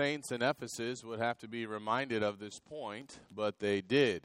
saints 0.00 0.32
in 0.32 0.40
Ephesus 0.40 1.04
would 1.04 1.20
have 1.20 1.36
to 1.36 1.46
be 1.46 1.66
reminded 1.66 2.22
of 2.22 2.38
this 2.38 2.58
point, 2.58 3.18
but 3.36 3.58
they 3.58 3.82
did. 3.82 4.22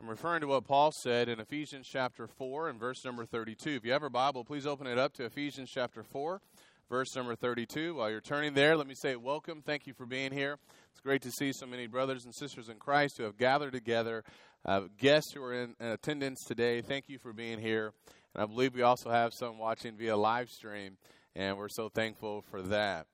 I'm 0.00 0.08
referring 0.08 0.40
to 0.40 0.46
what 0.46 0.64
Paul 0.64 0.90
said 0.90 1.28
in 1.28 1.38
Ephesians 1.38 1.86
chapter 1.86 2.26
4 2.26 2.70
and 2.70 2.80
verse 2.80 3.04
number 3.04 3.26
32. 3.26 3.72
If 3.72 3.84
you 3.84 3.92
have 3.92 4.04
a 4.04 4.08
Bible, 4.08 4.42
please 4.42 4.66
open 4.66 4.86
it 4.86 4.96
up 4.96 5.12
to 5.16 5.26
Ephesians 5.26 5.70
chapter 5.70 6.02
4, 6.02 6.40
verse 6.88 7.14
number 7.14 7.34
32. 7.34 7.96
While 7.96 8.08
you're 8.08 8.22
turning 8.22 8.54
there, 8.54 8.74
let 8.74 8.86
me 8.86 8.94
say 8.94 9.16
welcome. 9.16 9.60
Thank 9.60 9.86
you 9.86 9.92
for 9.92 10.06
being 10.06 10.32
here. 10.32 10.56
It's 10.92 11.02
great 11.02 11.20
to 11.22 11.30
see 11.30 11.52
so 11.52 11.66
many 11.66 11.86
brothers 11.86 12.24
and 12.24 12.34
sisters 12.34 12.70
in 12.70 12.78
Christ 12.78 13.18
who 13.18 13.24
have 13.24 13.36
gathered 13.36 13.74
together, 13.74 14.24
uh, 14.64 14.84
guests 14.96 15.34
who 15.34 15.42
are 15.42 15.52
in, 15.52 15.74
in 15.78 15.88
attendance 15.88 16.42
today. 16.46 16.80
Thank 16.80 17.10
you 17.10 17.18
for 17.18 17.34
being 17.34 17.60
here. 17.60 17.92
And 18.34 18.42
I 18.42 18.46
believe 18.46 18.74
we 18.74 18.80
also 18.80 19.10
have 19.10 19.34
some 19.34 19.58
watching 19.58 19.98
via 19.98 20.16
live 20.16 20.48
stream, 20.48 20.96
and 21.34 21.58
we're 21.58 21.68
so 21.68 21.90
thankful 21.90 22.46
for 22.50 22.62
that. 22.62 23.06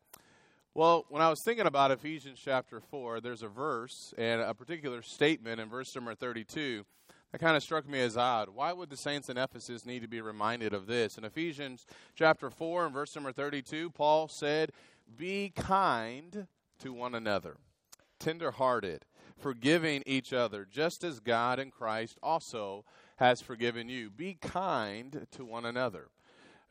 Well, 0.75 1.05
when 1.11 1.21
I 1.21 1.29
was 1.29 1.43
thinking 1.43 1.67
about 1.67 1.91
Ephesians 1.91 2.41
chapter 2.43 2.81
4, 2.81 3.21
there's 3.21 3.43
a 3.43 3.49
verse 3.49 4.15
and 4.17 4.41
a 4.41 4.55
particular 4.55 5.03
statement 5.03 5.61
in 5.61 5.69
verse 5.69 5.95
number 5.95 6.15
32 6.15 6.87
that 7.31 7.41
kind 7.43 7.59
of 7.59 7.63
struck 7.63 7.87
me 7.87 8.01
as 8.01 8.17
odd. 8.17 8.49
Why 8.49 8.73
would 8.73 8.89
the 8.89 8.97
saints 8.97 9.29
in 9.29 9.37
Ephesus 9.37 9.85
need 9.85 10.01
to 10.01 10.09
be 10.09 10.23
reminded 10.23 10.73
of 10.73 10.87
this? 10.87 11.19
In 11.19 11.25
Ephesians 11.25 11.85
chapter 12.15 12.49
4 12.49 12.87
and 12.87 12.95
verse 12.95 13.15
number 13.15 13.33
32, 13.33 13.91
Paul 13.91 14.29
said, 14.29 14.73
Be 15.15 15.53
kind 15.55 16.47
to 16.79 16.95
one 16.95 17.15
another, 17.15 17.59
tenderhearted, 18.19 19.05
forgiving 19.37 20.03
each 20.07 20.33
other, 20.33 20.67
just 20.71 21.05
as 21.05 21.21
God 21.21 21.59
in 21.59 21.71
Christ 21.71 22.19
also 22.23 22.87
has 23.17 23.43
forgiven 23.43 23.91
you. 23.91 24.09
Be 24.09 24.39
kind 24.41 25.27
to 25.33 25.45
one 25.45 25.67
another. 25.67 26.09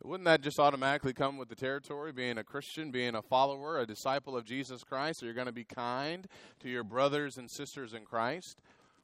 Wouldn't 0.04 0.26
that 0.26 0.42
just 0.42 0.60
automatically 0.60 1.14
come 1.14 1.38
with 1.38 1.50
the 1.50 1.56
territory? 1.56 2.12
Being 2.12 2.40
a 2.40 2.44
Christian, 2.44 2.90
being 2.90 3.16
a 3.16 3.22
follower, 3.22 3.80
a 3.80 3.86
disciple 3.86 4.36
of 4.36 4.46
Jesus 4.46 4.84
Christ, 4.84 5.20
so 5.20 5.26
you're 5.26 5.36
going 5.36 5.46
to 5.46 5.52
be 5.52 5.64
kind 5.64 6.28
to 6.62 6.70
your 6.70 6.84
brothers 6.84 7.38
and 7.38 7.50
sisters 7.50 7.94
in 7.94 8.04
Christ? 8.04 8.60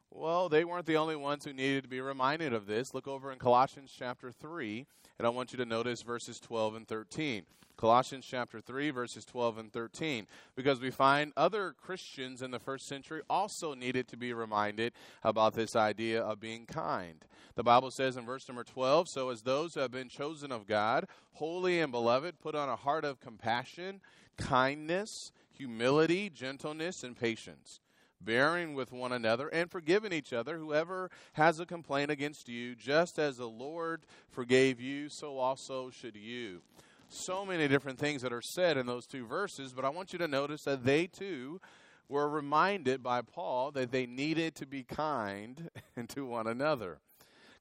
Well, 0.09 0.49
they 0.49 0.63
weren't 0.63 0.85
the 0.85 0.97
only 0.97 1.15
ones 1.15 1.45
who 1.45 1.53
needed 1.53 1.83
to 1.83 1.89
be 1.89 2.01
reminded 2.01 2.53
of 2.53 2.65
this. 2.65 2.93
Look 2.93 3.07
over 3.07 3.31
in 3.31 3.39
Colossians 3.39 3.93
chapter 3.95 4.31
3, 4.31 4.85
and 5.19 5.27
I 5.27 5.29
want 5.29 5.51
you 5.51 5.57
to 5.57 5.65
notice 5.65 6.01
verses 6.01 6.39
12 6.39 6.75
and 6.75 6.87
13. 6.87 7.43
Colossians 7.75 8.25
chapter 8.25 8.59
3, 8.59 8.89
verses 8.89 9.23
12 9.23 9.59
and 9.59 9.71
13, 9.71 10.25
because 10.55 10.79
we 10.79 10.89
find 10.89 11.31
other 11.37 11.75
Christians 11.79 12.41
in 12.41 12.49
the 12.49 12.59
first 12.59 12.87
century 12.87 13.21
also 13.29 13.75
needed 13.75 14.07
to 14.07 14.17
be 14.17 14.33
reminded 14.33 14.93
about 15.23 15.53
this 15.53 15.75
idea 15.75 16.23
of 16.23 16.39
being 16.39 16.65
kind. 16.65 17.23
The 17.55 17.63
Bible 17.63 17.91
says 17.91 18.17
in 18.17 18.25
verse 18.25 18.47
number 18.47 18.63
12 18.63 19.09
So, 19.09 19.29
as 19.29 19.43
those 19.43 19.75
who 19.75 19.81
have 19.81 19.91
been 19.91 20.09
chosen 20.09 20.51
of 20.51 20.65
God, 20.65 21.05
holy 21.33 21.79
and 21.79 21.91
beloved, 21.91 22.39
put 22.39 22.55
on 22.55 22.67
a 22.67 22.75
heart 22.75 23.05
of 23.05 23.19
compassion, 23.19 24.01
kindness, 24.37 25.31
humility, 25.51 26.31
gentleness, 26.31 27.03
and 27.03 27.15
patience 27.15 27.81
bearing 28.21 28.73
with 28.73 28.91
one 28.91 29.11
another 29.11 29.47
and 29.49 29.69
forgiving 29.71 30.11
each 30.11 30.33
other 30.33 30.57
whoever 30.57 31.09
has 31.33 31.59
a 31.59 31.65
complaint 31.65 32.11
against 32.11 32.49
you 32.49 32.75
just 32.75 33.19
as 33.19 33.37
the 33.37 33.47
lord 33.47 34.01
forgave 34.29 34.81
you 34.81 35.07
so 35.09 35.37
also 35.37 35.89
should 35.89 36.15
you 36.15 36.61
so 37.09 37.45
many 37.45 37.67
different 37.67 37.99
things 37.99 38.21
that 38.21 38.33
are 38.33 38.41
said 38.41 38.77
in 38.77 38.85
those 38.85 39.07
two 39.07 39.25
verses, 39.25 39.73
but 39.73 39.85
I 39.85 39.89
want 39.89 40.13
you 40.13 40.19
to 40.19 40.27
notice 40.27 40.63
that 40.63 40.83
they 40.83 41.07
too 41.07 41.61
were 42.09 42.29
reminded 42.29 43.03
by 43.03 43.21
Paul 43.21 43.71
that 43.71 43.91
they 43.91 44.05
needed 44.05 44.55
to 44.55 44.65
be 44.65 44.83
kind 44.83 45.69
to 46.09 46.25
one 46.25 46.47
another. 46.47 46.99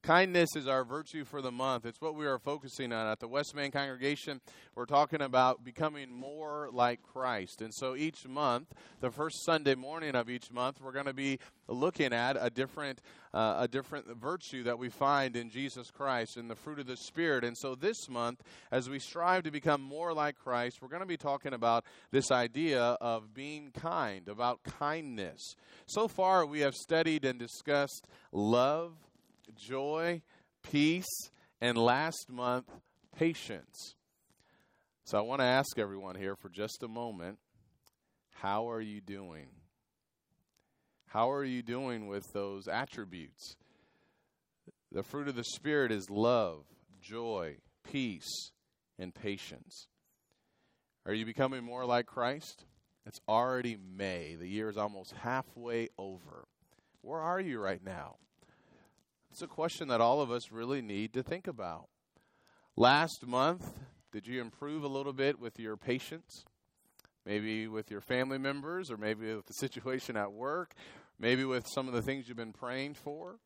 Kindness 0.07 0.55
is 0.55 0.69
our 0.69 0.85
virtue 0.85 1.25
for 1.25 1.43
the 1.43 1.51
month. 1.51 1.85
It's 1.85 2.01
what 2.01 2.15
we 2.15 2.27
are 2.27 2.39
focusing 2.39 2.93
on 2.93 3.09
at 3.09 3.19
the 3.19 3.27
Westman 3.27 3.73
congregation. 3.73 4.41
We're 4.77 4.87
talking 4.87 5.21
about 5.21 5.65
becoming 5.65 6.13
more 6.13 6.69
like 6.73 7.03
Christ. 7.03 7.61
And 7.61 7.75
so 7.75 7.97
each 7.97 8.25
month, 8.25 8.73
the 9.01 9.11
first 9.11 9.45
Sunday 9.45 9.75
morning 9.75 10.15
of 10.15 10.31
each 10.31 10.53
month, 10.53 10.81
we're 10.81 10.93
going 10.93 11.07
to 11.07 11.13
be 11.13 11.41
looking 11.67 12.13
at 12.13 12.37
a 12.41 12.51
different 12.51 13.01
uh, 13.35 13.57
a 13.59 13.69
different 13.69 14.07
virtue 14.17 14.63
that 14.63 14.79
we 14.79 14.89
find 14.89 15.35
in 15.35 15.51
Jesus 15.51 15.91
Christ 15.91 16.36
and 16.36 16.48
the 16.48 16.55
fruit 16.55 16.79
of 16.79 16.86
the 16.86 16.97
Spirit. 16.97 17.42
And 17.42 17.59
so 17.59 17.75
this 17.75 18.09
month, 18.09 18.42
as 18.70 18.89
we 18.89 19.01
strive 19.01 19.42
to 19.42 19.51
become 19.51 19.83
more 19.83 20.14
like 20.14 20.36
Christ, 20.36 20.79
we're 20.80 20.89
going 20.89 21.03
to 21.03 21.07
be 21.07 21.17
talking 21.17 21.53
about 21.53 21.85
this 22.13 22.30
idea 22.30 22.80
of 22.80 23.35
being 23.35 23.73
kind, 23.73 24.29
about 24.29 24.63
kindness. 24.63 25.57
So 25.86 26.07
far, 26.07 26.47
we 26.47 26.61
have 26.61 26.75
studied 26.75 27.25
and 27.25 27.39
discussed 27.39 28.07
love 28.33 28.92
joy, 29.56 30.22
peace, 30.62 31.30
and 31.61 31.77
last 31.77 32.27
month, 32.30 32.70
patience. 33.17 33.94
So 35.05 35.18
I 35.18 35.22
want 35.22 35.40
to 35.40 35.46
ask 35.46 35.78
everyone 35.78 36.17
here 36.17 36.36
for 36.36 36.48
just 36.48 36.83
a 36.83 36.89
moment 36.89 37.39
how 38.34 38.68
are 38.70 38.80
you 38.80 39.00
doing? 39.00 39.48
How 41.06 41.30
are 41.30 41.44
you 41.44 41.62
doing 41.62 42.06
with 42.06 42.33
those 42.33 42.68
attributes? 42.68 43.56
The 44.92 45.02
fruit 45.02 45.28
of 45.28 45.36
the 45.36 45.44
Spirit 45.44 45.90
is 45.90 46.11
love, 46.11 46.64
joy, 47.00 47.56
peace, 47.90 48.50
and 48.98 49.14
patience. 49.14 49.88
Are 51.06 51.14
you 51.14 51.24
becoming 51.24 51.64
more 51.64 51.86
like 51.86 52.06
Christ? 52.06 52.64
It's 53.06 53.20
already 53.28 53.77
May. 53.77 54.34
The 54.34 54.48
year 54.48 54.68
is 54.68 54.77
almost 54.77 55.12
halfway 55.12 55.88
over. 55.96 56.48
Where 57.02 57.20
are 57.20 57.40
you 57.40 57.61
right 57.61 57.83
now? 57.83 58.17
It's 59.36 59.42
a 59.42 59.47
question 59.47 59.89
that 59.89 60.01
all 60.01 60.23
of 60.23 60.30
us 60.30 60.51
really 60.51 60.80
need 60.80 61.13
to 61.13 61.23
think 61.23 61.47
about. 61.47 61.89
Last 62.74 63.27
month, 63.27 63.70
did 64.11 64.27
you 64.27 64.41
improve 64.41 64.83
a 64.83 64.89
little 64.89 65.13
bit 65.13 65.39
with 65.39 65.61
your 65.61 65.77
patience? 65.77 66.47
Maybe 67.27 67.69
with 67.69 67.91
your 67.91 68.01
family 68.01 68.39
members, 68.39 68.91
or 68.91 68.97
maybe 68.97 69.35
with 69.35 69.45
the 69.45 69.52
situation 69.52 70.17
at 70.17 70.33
work, 70.33 70.73
maybe 71.19 71.45
with 71.45 71.67
some 71.69 71.86
of 71.86 71.92
the 71.92 72.01
things 72.01 72.29
you've 72.29 72.39
been 72.39 72.55
praying 72.55 72.95
for? 72.95 73.36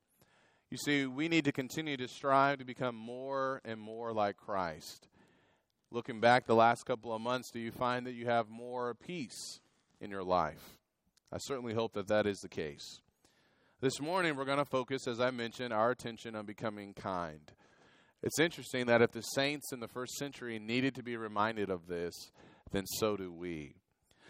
You 0.70 0.76
see, 0.76 1.06
we 1.06 1.26
need 1.26 1.44
to 1.46 1.50
continue 1.50 1.96
to 1.96 2.06
strive 2.06 2.58
to 2.58 2.64
become 2.64 2.94
more 2.94 3.60
and 3.64 3.80
more 3.80 4.12
like 4.12 4.36
Christ. 4.36 5.08
Looking 5.90 6.20
back 6.20 6.46
the 6.46 6.54
last 6.54 6.86
couple 6.86 7.12
of 7.12 7.20
months, 7.20 7.50
do 7.50 7.58
you 7.58 7.72
find 7.72 8.06
that 8.06 8.14
you 8.14 8.26
have 8.26 8.48
more 8.48 8.94
peace 8.94 9.58
in 10.00 10.08
your 10.08 10.22
life? 10.22 10.76
I 11.32 11.38
certainly 11.38 11.74
hope 11.74 11.94
that 11.94 12.06
that 12.06 12.28
is 12.28 12.38
the 12.38 12.48
case. 12.48 13.00
This 13.82 13.98
morning, 13.98 14.36
we're 14.36 14.44
going 14.44 14.58
to 14.58 14.66
focus, 14.66 15.08
as 15.08 15.20
I 15.20 15.30
mentioned, 15.30 15.72
our 15.72 15.90
attention 15.90 16.36
on 16.36 16.44
becoming 16.44 16.92
kind. 16.92 17.40
It's 18.22 18.38
interesting 18.38 18.84
that 18.88 19.00
if 19.00 19.12
the 19.12 19.22
saints 19.22 19.72
in 19.72 19.80
the 19.80 19.88
first 19.88 20.16
century 20.16 20.58
needed 20.58 20.94
to 20.96 21.02
be 21.02 21.16
reminded 21.16 21.70
of 21.70 21.86
this, 21.86 22.30
then 22.72 22.84
so 22.84 23.16
do 23.16 23.32
we. 23.32 23.76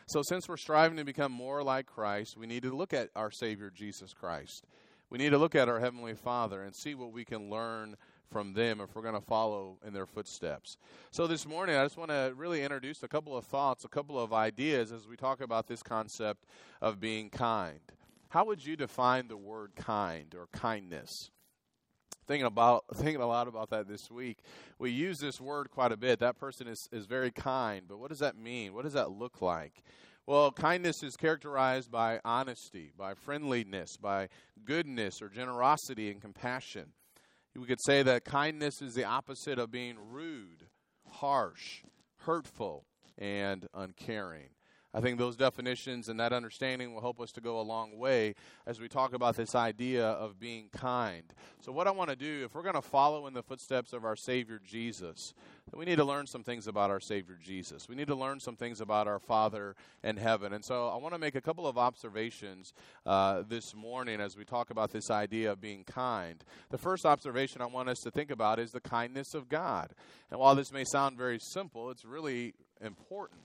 So, 0.07 0.23
since 0.23 0.49
we're 0.49 0.57
striving 0.57 0.99
to 0.99 1.05
become 1.05 1.33
more 1.33 1.65
like 1.65 1.87
Christ, 1.87 2.37
we 2.39 2.47
need 2.47 2.63
to 2.63 2.71
look 2.71 2.95
at 2.95 3.11
our 3.17 3.33
Savior 3.33 3.73
Jesus 3.75 4.13
Christ. 4.13 4.69
We 5.11 5.19
need 5.19 5.31
to 5.31 5.39
look 5.39 5.57
at 5.57 5.69
our 5.69 5.81
Heavenly 5.81 6.15
Father 6.15 6.63
and 6.63 6.73
see 6.73 6.95
what 6.95 7.11
we 7.11 7.25
can 7.25 7.51
learn 7.51 7.97
from 8.31 8.53
them 8.53 8.81
if 8.81 8.95
we're 8.95 9.03
going 9.03 9.21
to 9.21 9.21
follow 9.21 9.79
in 9.85 9.93
their 9.93 10.07
footsteps. 10.07 10.77
So, 11.11 11.27
this 11.27 11.45
morning, 11.45 11.75
I 11.75 11.83
just 11.83 11.97
want 11.97 12.13
to 12.13 12.33
really 12.37 12.63
introduce 12.63 13.03
a 13.03 13.09
couple 13.09 13.37
of 13.37 13.47
thoughts, 13.47 13.85
a 13.85 13.89
couple 13.89 14.17
of 14.17 14.33
ideas 14.33 14.93
as 14.93 15.09
we 15.09 15.17
talk 15.17 15.41
about 15.41 15.67
this 15.67 15.83
concept 15.83 16.45
of 16.81 17.01
being 17.01 17.31
kind. 17.31 17.81
How 18.31 18.45
would 18.45 18.65
you 18.65 18.77
define 18.77 19.27
the 19.27 19.37
word 19.37 19.73
kind 19.75 20.37
or 20.37 20.47
kindness? 20.53 21.31
Thinking 22.29 22.47
about 22.47 22.85
thinking 22.95 23.21
a 23.21 23.27
lot 23.27 23.49
about 23.49 23.71
that 23.71 23.89
this 23.89 24.09
week. 24.09 24.39
We 24.79 24.93
use 24.93 25.19
this 25.19 25.41
word 25.41 25.69
quite 25.69 25.91
a 25.91 25.97
bit. 25.97 26.21
That 26.21 26.39
person 26.39 26.69
is, 26.69 26.89
is 26.93 27.07
very 27.07 27.33
kind, 27.33 27.87
but 27.89 27.99
what 27.99 28.09
does 28.09 28.21
that 28.21 28.37
mean? 28.37 28.73
What 28.73 28.85
does 28.85 28.93
that 28.93 29.11
look 29.11 29.43
like? 29.43 29.83
Well, 30.29 30.53
kindness 30.53 31.03
is 31.03 31.17
characterized 31.17 31.91
by 31.91 32.21
honesty, 32.25 32.93
by 32.97 33.15
friendliness, 33.15 33.97
by 33.97 34.29
goodness 34.65 35.21
or 35.21 35.29
generosity 35.29 36.09
and 36.09 36.21
compassion. 36.21 36.93
We 37.57 37.67
could 37.67 37.83
say 37.85 38.05
that 38.05 38.25
kindness 38.25 38.81
is 38.81 38.95
the 38.95 39.07
opposite 39.07 39.59
of 39.59 39.73
being 39.73 39.97
rude, 40.13 40.69
harsh, 41.05 41.83
hurtful, 42.19 42.87
and 43.19 43.67
uncaring. 43.75 44.51
I 44.93 45.01
think 45.01 45.19
those 45.19 45.37
definitions 45.37 46.09
and 46.09 46.19
that 46.19 46.33
understanding 46.33 46.93
will 46.93 47.01
help 47.01 47.21
us 47.21 47.31
to 47.33 47.41
go 47.41 47.61
a 47.61 47.63
long 47.63 47.97
way 47.97 48.35
as 48.67 48.81
we 48.81 48.89
talk 48.89 49.13
about 49.13 49.37
this 49.37 49.55
idea 49.55 50.05
of 50.05 50.41
being 50.41 50.69
kind. 50.73 51.23
So, 51.61 51.71
what 51.71 51.87
I 51.87 51.93
want 51.93 52.11
to 52.11 52.17
do, 52.17 52.43
if 52.45 52.55
we're 52.55 52.63
going 52.63 52.75
to 52.75 52.83
follow 52.83 53.29
in 53.29 53.35
the 53.35 53.43
footsteps 53.43 53.93
of 53.93 54.05
our 54.05 54.17
Savior 54.17 54.61
Jesus, 54.65 55.33
then 55.71 55.79
we 55.79 55.85
need 55.85 55.97
to 55.97 56.05
learn 56.05 56.27
some 56.27 56.43
things 56.43 56.67
about 56.67 56.91
our 56.91 56.99
Savior 56.99 57.39
Jesus. 57.41 57.89
We 57.89 57.95
need 57.95 58.09
to 58.09 58.17
learn 58.17 58.41
some 58.41 58.57
things 58.57 58.81
about 58.81 59.07
our 59.07 59.21
Father 59.21 59.77
in 60.03 60.17
heaven. 60.17 60.53
And 60.53 60.65
so, 60.65 60.89
I 60.89 60.97
want 60.97 61.15
to 61.15 61.21
make 61.21 61.37
a 61.37 61.41
couple 61.41 61.69
of 61.69 61.79
observations 61.79 62.73
uh, 63.07 63.45
this 63.49 63.75
morning 63.77 64.21
as 64.21 64.37
we 64.37 64.45
talk 64.45 64.71
about 64.71 64.91
this 64.91 65.09
idea 65.09 65.53
of 65.53 65.61
being 65.61 65.85
kind. 65.85 66.43
The 66.71 66.79
first 66.79 67.07
observation 67.07 67.63
I 67.63 67.67
want 67.67 67.89
us 67.89 67.99
to 67.99 68.11
think 68.11 68.33
about 68.33 68.59
is 68.59 68.73
the 68.73 68.81
kindness 68.81 69.35
of 69.35 69.49
God. 69.49 69.93
And 70.33 70.41
while 70.41 70.57
this 70.57 70.73
may 70.73 70.85
sound 70.85 71.17
very 71.17 71.39
simple, 71.39 71.91
it's 71.91 72.05
really 72.05 72.55
important 72.81 73.41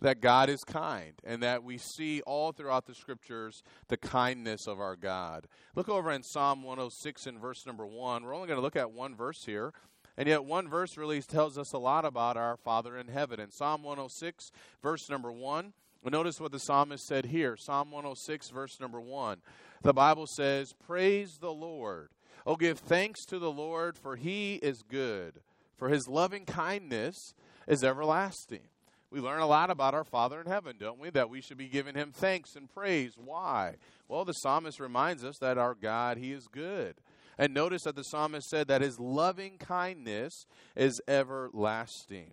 that 0.00 0.20
God 0.20 0.48
is 0.48 0.64
kind 0.64 1.12
and 1.24 1.42
that 1.42 1.62
we 1.62 1.78
see 1.78 2.22
all 2.22 2.52
throughout 2.52 2.86
the 2.86 2.94
scriptures 2.94 3.62
the 3.88 3.96
kindness 3.96 4.66
of 4.66 4.80
our 4.80 4.96
God. 4.96 5.46
Look 5.74 5.88
over 5.88 6.10
in 6.10 6.22
Psalm 6.22 6.62
106 6.62 7.26
in 7.26 7.38
verse 7.38 7.66
number 7.66 7.86
1. 7.86 8.24
We're 8.24 8.34
only 8.34 8.48
going 8.48 8.58
to 8.58 8.62
look 8.62 8.76
at 8.76 8.92
one 8.92 9.14
verse 9.14 9.44
here. 9.44 9.72
And 10.16 10.28
yet, 10.28 10.44
one 10.44 10.68
verse 10.68 10.96
really 10.96 11.22
tells 11.22 11.56
us 11.56 11.72
a 11.72 11.78
lot 11.78 12.04
about 12.04 12.36
our 12.36 12.56
Father 12.56 12.96
in 12.96 13.08
heaven. 13.08 13.40
In 13.40 13.50
Psalm 13.50 13.82
106, 13.82 14.52
verse 14.82 15.08
number 15.08 15.32
1, 15.32 15.72
notice 16.04 16.40
what 16.40 16.52
the 16.52 16.58
psalmist 16.58 17.06
said 17.06 17.26
here 17.26 17.56
Psalm 17.56 17.90
106, 17.90 18.50
verse 18.50 18.80
number 18.80 19.00
1. 19.00 19.38
The 19.82 19.94
Bible 19.94 20.26
says, 20.26 20.74
Praise 20.86 21.38
the 21.38 21.52
Lord. 21.52 22.10
Oh, 22.46 22.56
give 22.56 22.78
thanks 22.78 23.24
to 23.26 23.38
the 23.38 23.50
Lord, 23.50 23.96
for 23.96 24.16
he 24.16 24.56
is 24.56 24.82
good, 24.82 25.40
for 25.76 25.88
his 25.88 26.08
loving 26.08 26.44
kindness 26.44 27.34
is 27.66 27.84
everlasting. 27.84 28.68
We 29.10 29.20
learn 29.20 29.40
a 29.40 29.46
lot 29.46 29.70
about 29.70 29.94
our 29.94 30.04
Father 30.04 30.40
in 30.40 30.46
heaven, 30.46 30.76
don't 30.78 31.00
we? 31.00 31.10
That 31.10 31.30
we 31.30 31.40
should 31.40 31.58
be 31.58 31.68
giving 31.68 31.96
him 31.96 32.12
thanks 32.12 32.54
and 32.54 32.72
praise. 32.72 33.14
Why? 33.16 33.74
Well, 34.08 34.24
the 34.24 34.32
psalmist 34.32 34.78
reminds 34.78 35.24
us 35.24 35.36
that 35.40 35.58
our 35.58 35.74
God, 35.74 36.16
he 36.16 36.32
is 36.32 36.46
good. 36.46 36.96
And 37.36 37.52
notice 37.52 37.82
that 37.84 37.96
the 37.96 38.04
psalmist 38.04 38.48
said 38.48 38.68
that 38.68 38.82
his 38.82 39.00
loving 39.00 39.58
kindness 39.58 40.46
is 40.76 41.00
everlasting. 41.08 42.32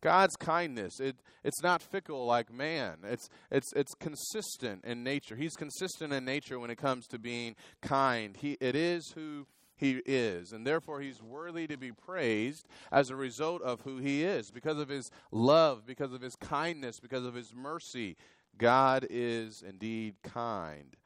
God's 0.00 0.36
kindness, 0.36 1.00
it, 1.00 1.16
it's 1.42 1.62
not 1.62 1.82
fickle 1.82 2.26
like 2.26 2.52
man. 2.52 2.98
It's, 3.04 3.28
it's, 3.50 3.72
it's 3.74 3.94
consistent 3.94 4.84
in 4.84 5.02
nature. 5.02 5.34
He's 5.34 5.56
consistent 5.56 6.12
in 6.12 6.26
nature 6.26 6.60
when 6.60 6.70
it 6.70 6.76
comes 6.76 7.06
to 7.08 7.18
being 7.18 7.56
kind. 7.80 8.36
He, 8.36 8.58
it 8.60 8.76
is 8.76 9.12
who 9.14 9.46
he 9.76 10.02
is, 10.06 10.52
and 10.52 10.66
therefore 10.66 11.00
he's 11.00 11.22
worthy 11.22 11.66
to 11.66 11.76
be 11.76 11.92
praised 11.92 12.66
as 12.92 13.10
a 13.10 13.16
result 13.16 13.62
of 13.62 13.80
who 13.82 13.98
he 13.98 14.22
is, 14.22 14.50
because 14.50 14.78
of 14.78 14.88
his 14.88 15.10
love, 15.30 15.84
because 15.86 16.12
of 16.12 16.20
his 16.20 16.36
kindness, 16.36 17.00
because 17.00 17.24
of 17.24 17.34
his 17.34 17.52
mercy. 17.54 18.16
God 18.56 19.06
is 19.10 19.62
indeed 19.66 20.14
kind. 20.22 20.96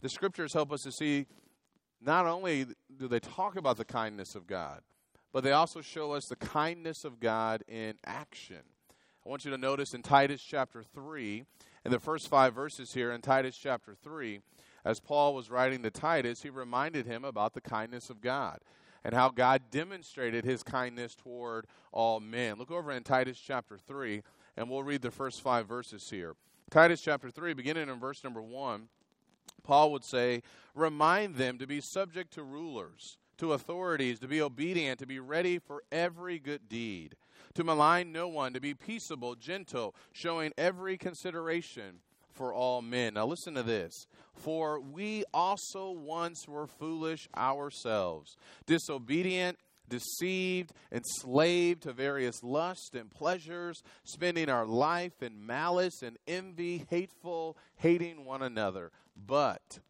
The 0.00 0.08
scriptures 0.08 0.52
help 0.52 0.72
us 0.72 0.82
to 0.82 0.92
see 0.92 1.26
not 2.00 2.26
only 2.26 2.66
do 2.96 3.08
they 3.08 3.20
talk 3.20 3.56
about 3.56 3.76
the 3.76 3.84
kindness 3.84 4.34
of 4.34 4.46
God, 4.46 4.82
but 5.32 5.42
they 5.42 5.52
also 5.52 5.80
show 5.80 6.12
us 6.12 6.26
the 6.26 6.36
kindness 6.36 7.04
of 7.04 7.20
God 7.20 7.62
in 7.66 7.94
action. 8.04 8.62
I 9.24 9.28
want 9.28 9.44
you 9.44 9.50
to 9.50 9.58
notice 9.58 9.94
in 9.94 10.02
Titus 10.02 10.42
chapter 10.42 10.82
3, 10.82 11.44
in 11.84 11.90
the 11.90 11.98
first 11.98 12.28
five 12.28 12.54
verses 12.54 12.94
here 12.94 13.10
in 13.12 13.20
Titus 13.20 13.56
chapter 13.56 13.94
3, 13.94 14.40
as 14.88 15.00
Paul 15.00 15.34
was 15.34 15.50
writing 15.50 15.82
to 15.82 15.90
Titus, 15.90 16.40
he 16.40 16.48
reminded 16.48 17.04
him 17.04 17.22
about 17.22 17.52
the 17.52 17.60
kindness 17.60 18.08
of 18.08 18.22
God 18.22 18.60
and 19.04 19.14
how 19.14 19.28
God 19.28 19.64
demonstrated 19.70 20.46
his 20.46 20.62
kindness 20.62 21.14
toward 21.14 21.66
all 21.92 22.20
men. 22.20 22.56
Look 22.56 22.70
over 22.70 22.90
in 22.92 23.02
Titus 23.02 23.38
chapter 23.38 23.76
3, 23.76 24.22
and 24.56 24.70
we'll 24.70 24.82
read 24.82 25.02
the 25.02 25.10
first 25.10 25.42
five 25.42 25.68
verses 25.68 26.08
here. 26.08 26.36
Titus 26.70 27.02
chapter 27.02 27.30
3, 27.30 27.52
beginning 27.52 27.90
in 27.90 28.00
verse 28.00 28.24
number 28.24 28.40
1, 28.40 28.88
Paul 29.62 29.92
would 29.92 30.04
say, 30.04 30.42
Remind 30.74 31.36
them 31.36 31.58
to 31.58 31.66
be 31.66 31.82
subject 31.82 32.32
to 32.32 32.42
rulers 32.42 33.18
to 33.36 33.52
authorities, 33.52 34.18
to 34.20 34.26
be 34.26 34.40
obedient, 34.40 34.98
to 35.00 35.06
be 35.06 35.20
ready 35.20 35.58
for 35.58 35.82
every 35.92 36.38
good 36.38 36.66
deed, 36.66 37.14
to 37.54 37.62
malign 37.62 38.10
no 38.10 38.26
one, 38.26 38.54
to 38.54 38.60
be 38.60 38.72
peaceable, 38.72 39.34
gentle, 39.34 39.94
showing 40.12 40.52
every 40.56 40.96
consideration 40.96 42.00
for 42.38 42.54
all 42.54 42.80
men. 42.80 43.14
Now 43.14 43.26
listen 43.26 43.54
to 43.54 43.62
this. 43.62 43.92
For 44.32 44.80
we 44.80 45.24
also 45.34 45.90
once 45.90 46.46
were 46.48 46.68
foolish 46.68 47.28
ourselves, 47.36 48.36
disobedient, 48.66 49.58
deceived, 49.88 50.72
enslaved 50.92 51.82
to 51.82 51.92
various 51.92 52.42
lusts 52.42 52.90
and 52.94 53.10
pleasures, 53.10 53.82
spending 54.04 54.48
our 54.48 54.64
life 54.64 55.22
in 55.22 55.44
malice 55.44 56.02
and 56.02 56.16
envy, 56.26 56.86
hateful, 56.88 57.56
hating 57.76 58.24
one 58.24 58.42
another. 58.42 58.92
But 59.16 59.80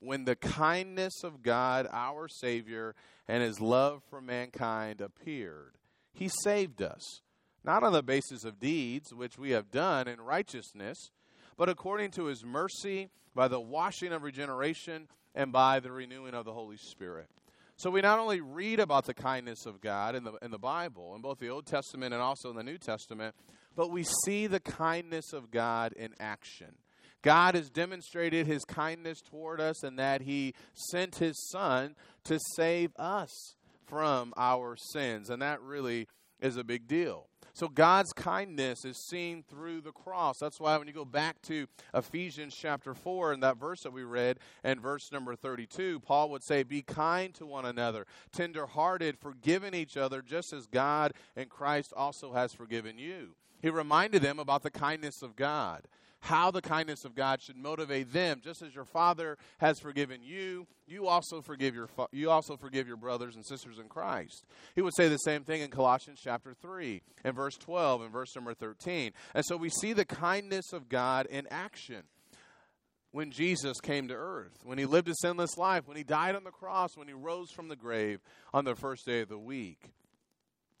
when 0.00 0.24
the 0.24 0.36
kindness 0.36 1.22
of 1.22 1.42
God, 1.42 1.86
our 1.92 2.26
Savior, 2.26 2.94
and 3.28 3.44
his 3.44 3.60
love 3.60 4.02
for 4.10 4.20
mankind 4.20 5.00
appeared. 5.00 5.74
He 6.12 6.28
saved 6.42 6.82
us, 6.82 7.20
not 7.62 7.84
on 7.84 7.92
the 7.92 8.02
basis 8.02 8.44
of 8.44 8.58
deeds 8.58 9.14
which 9.14 9.38
we 9.38 9.50
have 9.50 9.70
done 9.70 10.08
in 10.08 10.20
righteousness, 10.20 11.10
but 11.56 11.68
according 11.68 12.10
to 12.12 12.26
his 12.26 12.44
mercy, 12.44 13.10
by 13.34 13.48
the 13.48 13.60
washing 13.60 14.12
of 14.12 14.22
regeneration, 14.22 15.08
and 15.34 15.52
by 15.52 15.80
the 15.80 15.92
renewing 15.92 16.34
of 16.34 16.44
the 16.44 16.52
Holy 16.52 16.76
Spirit. 16.76 17.28
So 17.76 17.90
we 17.90 18.00
not 18.00 18.18
only 18.18 18.40
read 18.40 18.78
about 18.78 19.06
the 19.06 19.14
kindness 19.14 19.64
of 19.64 19.80
God 19.80 20.14
in 20.14 20.24
the, 20.24 20.32
in 20.42 20.50
the 20.50 20.58
Bible, 20.58 21.14
in 21.14 21.22
both 21.22 21.38
the 21.38 21.48
Old 21.48 21.66
Testament 21.66 22.12
and 22.12 22.22
also 22.22 22.50
in 22.50 22.56
the 22.56 22.62
New 22.62 22.78
Testament, 22.78 23.34
but 23.74 23.90
we 23.90 24.04
see 24.24 24.46
the 24.46 24.60
kindness 24.60 25.32
of 25.32 25.50
God 25.50 25.92
in 25.94 26.12
action. 26.20 26.74
God 27.22 27.54
has 27.54 27.70
demonstrated 27.70 28.46
his 28.46 28.64
kindness 28.64 29.20
toward 29.20 29.60
us 29.60 29.82
and 29.82 29.98
that 29.98 30.22
he 30.22 30.54
sent 30.74 31.16
his 31.16 31.48
son 31.50 31.94
to 32.24 32.38
save 32.56 32.92
us 32.96 33.54
from 33.86 34.32
our 34.36 34.76
sins. 34.76 35.30
And 35.30 35.42
that 35.42 35.62
really 35.62 36.08
is 36.40 36.56
a 36.56 36.64
big 36.64 36.86
deal. 36.86 37.26
So 37.52 37.68
God's 37.68 38.12
kindness 38.12 38.84
is 38.84 38.96
seen 38.96 39.42
through 39.42 39.80
the 39.80 39.92
cross. 39.92 40.38
That's 40.38 40.60
why 40.60 40.76
when 40.78 40.86
you 40.86 40.94
go 40.94 41.04
back 41.04 41.42
to 41.42 41.66
Ephesians 41.92 42.56
chapter 42.56 42.94
4 42.94 43.32
and 43.32 43.42
that 43.42 43.58
verse 43.58 43.82
that 43.82 43.92
we 43.92 44.04
read 44.04 44.38
and 44.62 44.80
verse 44.80 45.10
number 45.10 45.34
32, 45.34 46.00
Paul 46.00 46.30
would 46.30 46.42
say, 46.42 46.62
Be 46.62 46.82
kind 46.82 47.34
to 47.34 47.46
one 47.46 47.64
another, 47.64 48.06
tenderhearted, 48.32 49.18
forgiving 49.18 49.74
each 49.74 49.96
other, 49.96 50.22
just 50.22 50.52
as 50.52 50.66
God 50.66 51.12
and 51.36 51.50
Christ 51.50 51.92
also 51.96 52.32
has 52.32 52.54
forgiven 52.54 52.98
you. 52.98 53.34
He 53.60 53.68
reminded 53.68 54.22
them 54.22 54.38
about 54.38 54.62
the 54.62 54.70
kindness 54.70 55.22
of 55.22 55.36
God 55.36 55.82
how 56.20 56.50
the 56.50 56.62
kindness 56.62 57.04
of 57.04 57.14
God 57.14 57.40
should 57.42 57.56
motivate 57.56 58.12
them. 58.12 58.40
Just 58.42 58.62
as 58.62 58.74
your 58.74 58.84
Father 58.84 59.38
has 59.58 59.80
forgiven 59.80 60.20
you, 60.22 60.66
you 60.86 61.06
also 61.06 61.40
forgive 61.40 61.74
your 61.74 61.88
you 62.12 62.30
also 62.30 62.56
forgive 62.56 62.86
your 62.86 62.96
brothers 62.96 63.36
and 63.36 63.44
sisters 63.44 63.78
in 63.78 63.88
Christ. 63.88 64.44
He 64.74 64.82
would 64.82 64.94
say 64.94 65.08
the 65.08 65.16
same 65.18 65.44
thing 65.44 65.62
in 65.62 65.70
Colossians 65.70 66.20
chapter 66.22 66.54
3 66.54 67.02
and 67.24 67.34
verse 67.34 67.56
12 67.56 68.02
and 68.02 68.12
verse 68.12 68.34
number 68.34 68.54
13. 68.54 69.12
And 69.34 69.44
so 69.44 69.56
we 69.56 69.70
see 69.70 69.92
the 69.92 70.04
kindness 70.04 70.72
of 70.72 70.88
God 70.88 71.26
in 71.26 71.46
action 71.50 72.02
when 73.12 73.30
Jesus 73.30 73.80
came 73.80 74.08
to 74.08 74.14
earth, 74.14 74.58
when 74.64 74.78
he 74.78 74.86
lived 74.86 75.08
a 75.08 75.14
sinless 75.16 75.56
life, 75.56 75.88
when 75.88 75.96
he 75.96 76.04
died 76.04 76.36
on 76.36 76.44
the 76.44 76.50
cross, 76.50 76.96
when 76.96 77.08
he 77.08 77.14
rose 77.14 77.50
from 77.50 77.68
the 77.68 77.76
grave 77.76 78.20
on 78.54 78.64
the 78.64 78.76
first 78.76 79.04
day 79.04 79.20
of 79.20 79.28
the 79.28 79.38
week. 79.38 79.90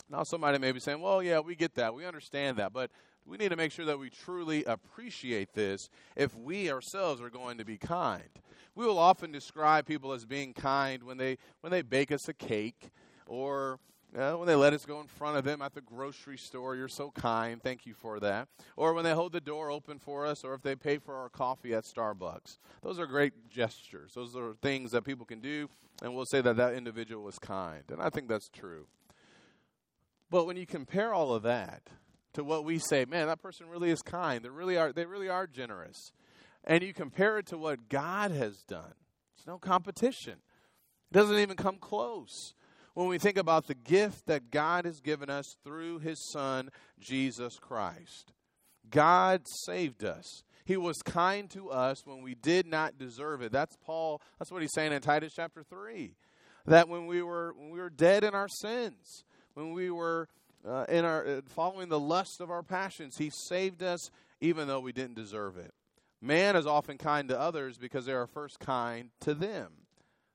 Now, 0.08 0.22
somebody 0.24 0.58
may 0.58 0.72
be 0.72 0.80
saying, 0.80 1.00
well, 1.00 1.22
yeah, 1.22 1.40
we 1.40 1.54
get 1.54 1.74
that. 1.76 1.94
We 1.94 2.04
understand 2.04 2.56
that. 2.58 2.72
But 2.72 2.90
we 3.30 3.36
need 3.36 3.50
to 3.50 3.56
make 3.56 3.70
sure 3.70 3.84
that 3.84 3.98
we 3.98 4.10
truly 4.10 4.64
appreciate 4.64 5.54
this 5.54 5.88
if 6.16 6.36
we 6.36 6.68
ourselves 6.68 7.20
are 7.22 7.30
going 7.30 7.58
to 7.58 7.64
be 7.64 7.78
kind. 7.78 8.28
We 8.74 8.84
will 8.84 8.98
often 8.98 9.30
describe 9.30 9.86
people 9.86 10.12
as 10.12 10.26
being 10.26 10.52
kind 10.52 11.04
when 11.04 11.16
they 11.16 11.38
when 11.60 11.70
they 11.70 11.82
bake 11.82 12.10
us 12.10 12.28
a 12.28 12.32
cake 12.32 12.90
or 13.28 13.78
uh, 14.18 14.32
when 14.32 14.48
they 14.48 14.56
let 14.56 14.72
us 14.72 14.84
go 14.84 15.00
in 15.00 15.06
front 15.06 15.36
of 15.36 15.44
them 15.44 15.62
at 15.62 15.74
the 15.74 15.80
grocery 15.80 16.36
store. 16.36 16.74
You're 16.74 16.88
so 16.88 17.12
kind. 17.12 17.62
Thank 17.62 17.86
you 17.86 17.94
for 17.94 18.18
that. 18.18 18.48
Or 18.76 18.94
when 18.94 19.04
they 19.04 19.12
hold 19.12 19.30
the 19.30 19.40
door 19.40 19.70
open 19.70 20.00
for 20.00 20.26
us 20.26 20.42
or 20.42 20.54
if 20.54 20.62
they 20.62 20.74
pay 20.74 20.98
for 20.98 21.14
our 21.14 21.28
coffee 21.28 21.72
at 21.72 21.84
Starbucks. 21.84 22.58
Those 22.82 22.98
are 22.98 23.06
great 23.06 23.48
gestures. 23.48 24.14
Those 24.14 24.34
are 24.34 24.54
things 24.60 24.90
that 24.90 25.04
people 25.04 25.24
can 25.24 25.40
do 25.40 25.68
and 26.02 26.16
we'll 26.16 26.26
say 26.26 26.40
that 26.40 26.56
that 26.56 26.74
individual 26.74 27.28
is 27.28 27.38
kind. 27.38 27.84
And 27.90 28.02
I 28.02 28.10
think 28.10 28.26
that's 28.26 28.48
true. 28.48 28.86
But 30.30 30.46
when 30.46 30.56
you 30.56 30.66
compare 30.66 31.14
all 31.14 31.32
of 31.32 31.44
that 31.44 31.82
to 32.34 32.44
what 32.44 32.64
we 32.64 32.78
say, 32.78 33.04
man, 33.04 33.26
that 33.26 33.42
person 33.42 33.68
really 33.68 33.90
is 33.90 34.02
kind. 34.02 34.44
They 34.44 34.48
really 34.48 34.76
are 34.76 34.92
they 34.92 35.06
really 35.06 35.28
are 35.28 35.46
generous. 35.46 36.12
And 36.64 36.82
you 36.82 36.92
compare 36.92 37.38
it 37.38 37.46
to 37.46 37.58
what 37.58 37.88
God 37.88 38.30
has 38.30 38.62
done. 38.68 38.94
It's 39.36 39.46
no 39.46 39.58
competition. 39.58 40.34
It 41.10 41.14
doesn't 41.14 41.38
even 41.38 41.56
come 41.56 41.76
close. 41.76 42.54
When 42.94 43.08
we 43.08 43.18
think 43.18 43.38
about 43.38 43.66
the 43.66 43.74
gift 43.74 44.26
that 44.26 44.50
God 44.50 44.84
has 44.84 45.00
given 45.00 45.30
us 45.30 45.56
through 45.64 46.00
his 46.00 46.30
son 46.32 46.70
Jesus 46.98 47.56
Christ. 47.58 48.32
God 48.90 49.42
saved 49.64 50.04
us. 50.04 50.42
He 50.64 50.76
was 50.76 50.98
kind 50.98 51.48
to 51.50 51.70
us 51.70 52.04
when 52.04 52.22
we 52.22 52.34
did 52.34 52.66
not 52.66 52.98
deserve 52.98 53.42
it. 53.42 53.52
That's 53.52 53.76
Paul, 53.84 54.20
that's 54.38 54.52
what 54.52 54.62
he's 54.62 54.72
saying 54.74 54.92
in 54.92 55.00
Titus 55.00 55.32
chapter 55.34 55.62
3. 55.62 56.14
That 56.66 56.88
when 56.88 57.06
we 57.06 57.22
were 57.22 57.54
when 57.56 57.70
we 57.70 57.78
were 57.78 57.90
dead 57.90 58.22
in 58.22 58.34
our 58.34 58.48
sins, 58.48 59.24
when 59.54 59.72
we 59.72 59.90
were 59.90 60.28
uh, 60.66 60.84
in 60.88 61.04
our 61.04 61.26
uh, 61.26 61.40
following 61.46 61.88
the 61.88 62.00
lust 62.00 62.40
of 62.40 62.50
our 62.50 62.62
passions. 62.62 63.18
He 63.18 63.30
saved 63.30 63.82
us 63.82 64.10
even 64.40 64.68
though 64.68 64.80
we 64.80 64.92
didn't 64.92 65.16
deserve 65.16 65.56
it. 65.56 65.72
Man 66.20 66.56
is 66.56 66.66
often 66.66 66.98
kind 66.98 67.28
to 67.28 67.40
others 67.40 67.78
because 67.78 68.06
they 68.06 68.12
are 68.12 68.26
first 68.26 68.60
kind 68.60 69.10
to 69.20 69.34
them. 69.34 69.72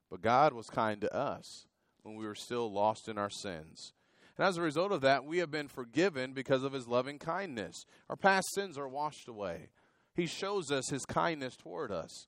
But 0.09 0.21
God 0.21 0.53
was 0.53 0.67
kind 0.67 1.01
to 1.01 1.15
us 1.15 1.67
when 2.03 2.15
we 2.15 2.25
were 2.25 2.35
still 2.35 2.71
lost 2.71 3.07
in 3.07 3.17
our 3.17 3.29
sins. 3.29 3.93
And 4.37 4.45
as 4.45 4.57
a 4.57 4.61
result 4.61 4.91
of 4.91 5.01
that, 5.01 5.25
we 5.25 5.37
have 5.39 5.51
been 5.51 5.67
forgiven 5.67 6.33
because 6.33 6.63
of 6.63 6.73
his 6.73 6.87
loving 6.87 7.19
kindness. 7.19 7.85
Our 8.09 8.15
past 8.15 8.47
sins 8.53 8.77
are 8.77 8.87
washed 8.87 9.27
away. 9.27 9.69
He 10.15 10.27
shows 10.27 10.71
us 10.71 10.89
his 10.89 11.05
kindness 11.05 11.55
toward 11.55 11.91
us 11.91 12.27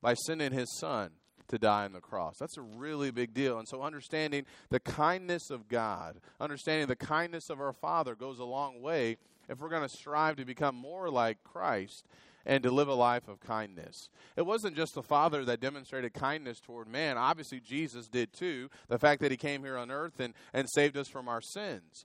by 0.00 0.14
sending 0.14 0.52
his 0.52 0.76
son 0.78 1.10
to 1.48 1.58
die 1.58 1.84
on 1.84 1.92
the 1.92 2.00
cross. 2.00 2.38
That's 2.38 2.56
a 2.56 2.62
really 2.62 3.10
big 3.10 3.34
deal. 3.34 3.58
And 3.58 3.68
so, 3.68 3.82
understanding 3.82 4.46
the 4.70 4.80
kindness 4.80 5.50
of 5.50 5.68
God, 5.68 6.16
understanding 6.40 6.86
the 6.86 6.96
kindness 6.96 7.50
of 7.50 7.60
our 7.60 7.72
Father 7.72 8.14
goes 8.14 8.38
a 8.38 8.44
long 8.44 8.80
way 8.80 9.16
if 9.48 9.60
we're 9.60 9.68
going 9.68 9.82
to 9.82 9.88
strive 9.88 10.36
to 10.36 10.44
become 10.44 10.74
more 10.74 11.10
like 11.10 11.42
Christ 11.44 12.06
and 12.46 12.62
to 12.62 12.70
live 12.70 12.88
a 12.88 12.94
life 12.94 13.28
of 13.28 13.40
kindness. 13.40 14.10
It 14.36 14.46
wasn't 14.46 14.76
just 14.76 14.94
the 14.94 15.02
Father 15.02 15.44
that 15.44 15.60
demonstrated 15.60 16.12
kindness 16.12 16.60
toward 16.60 16.88
man. 16.88 17.16
Obviously, 17.16 17.60
Jesus 17.60 18.08
did 18.08 18.32
too. 18.32 18.68
The 18.88 18.98
fact 18.98 19.20
that 19.22 19.30
he 19.30 19.36
came 19.36 19.62
here 19.62 19.76
on 19.76 19.90
earth 19.90 20.20
and, 20.20 20.34
and 20.52 20.68
saved 20.68 20.96
us 20.96 21.08
from 21.08 21.28
our 21.28 21.40
sins. 21.40 22.04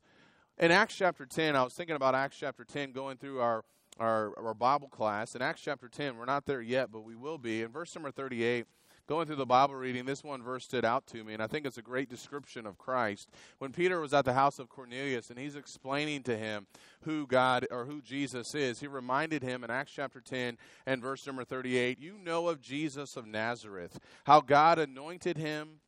In 0.57 0.71
Acts 0.71 0.95
chapter 0.95 1.25
10, 1.25 1.55
I 1.55 1.63
was 1.63 1.73
thinking 1.73 1.95
about 1.95 2.15
Acts 2.15 2.37
chapter 2.37 2.63
10 2.63 2.91
going 2.91 3.17
through 3.17 3.39
our 3.39 3.63
our, 3.99 4.31
our 4.37 4.53
Bible 4.53 4.87
class 4.87 5.35
in 5.35 5.41
Acts 5.41 5.61
chapter 5.61 5.89
10. 5.89 6.17
We're 6.17 6.25
not 6.25 6.45
there 6.45 6.61
yet, 6.61 6.91
but 6.91 7.03
we 7.03 7.15
will 7.15 7.37
be. 7.37 7.61
In 7.61 7.67
verse 7.69 7.93
number 7.93 8.11
38, 8.11 8.65
going 9.09 9.25
through 9.25 9.35
the 9.35 9.43
Bible 9.43 9.73
reading, 9.73 10.05
this 10.05 10.23
one 10.23 10.43
verse 10.43 10.65
stood 10.65 10.85
out 10.85 11.07
to 11.07 11.23
me, 11.23 11.33
and 11.33 11.41
I 11.41 11.47
think 11.47 11.65
it's 11.65 11.79
a 11.79 11.81
great 11.81 12.11
description 12.11 12.67
of 12.67 12.77
Christ. 12.77 13.27
When 13.57 13.71
Peter 13.71 13.99
was 13.99 14.13
at 14.13 14.23
the 14.23 14.35
house 14.35 14.59
of 14.59 14.69
Cornelius 14.69 15.31
and 15.31 15.39
he's 15.39 15.55
explaining 15.55 16.21
to 16.23 16.37
him 16.37 16.67
who 17.01 17.25
God 17.25 17.65
or 17.71 17.85
who 17.85 18.03
Jesus 18.03 18.53
is, 18.53 18.79
he 18.79 18.85
reminded 18.85 19.41
him 19.41 19.63
in 19.63 19.71
Acts 19.71 19.93
chapter 19.95 20.21
10 20.21 20.59
and 20.85 21.01
verse 21.01 21.25
number 21.25 21.43
38 21.43 21.99
You 21.99 22.19
know 22.23 22.49
of 22.49 22.61
Jesus 22.61 23.17
of 23.17 23.25
Nazareth, 23.25 23.99
how 24.25 24.41
God 24.41 24.77
anointed 24.77 25.37
him 25.37 25.79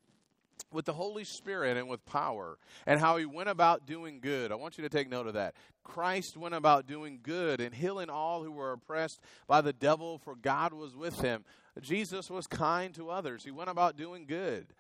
with 0.71 0.85
the 0.85 0.93
Holy 0.93 1.23
Spirit 1.23 1.77
and 1.77 1.87
with 1.87 2.03
power, 2.05 2.57
and 2.87 2.99
how 2.99 3.17
he 3.17 3.25
went 3.25 3.49
about 3.49 3.85
doing 3.85 4.19
good. 4.19 4.51
I 4.51 4.55
want 4.55 4.79
you 4.79 4.83
to 4.83 4.89
take 4.89 5.09
note 5.09 5.27
of 5.27 5.33
that. 5.33 5.53
Christ 5.83 6.37
went 6.37 6.55
about 6.55 6.87
doing 6.87 7.19
good 7.21 7.59
and 7.61 7.73
healing 7.73 8.09
all 8.09 8.43
who 8.43 8.51
were 8.51 8.71
oppressed 8.71 9.19
by 9.47 9.61
the 9.61 9.73
devil, 9.73 10.17
for 10.17 10.35
God 10.35 10.73
was 10.73 10.95
with 10.95 11.21
him. 11.21 11.43
Jesus 11.79 12.29
was 12.29 12.47
kind 12.47 12.93
to 12.95 13.09
others, 13.09 13.43
he 13.43 13.51
went 13.51 13.69
about 13.69 13.95
doing 13.95 14.25
good. 14.25 14.73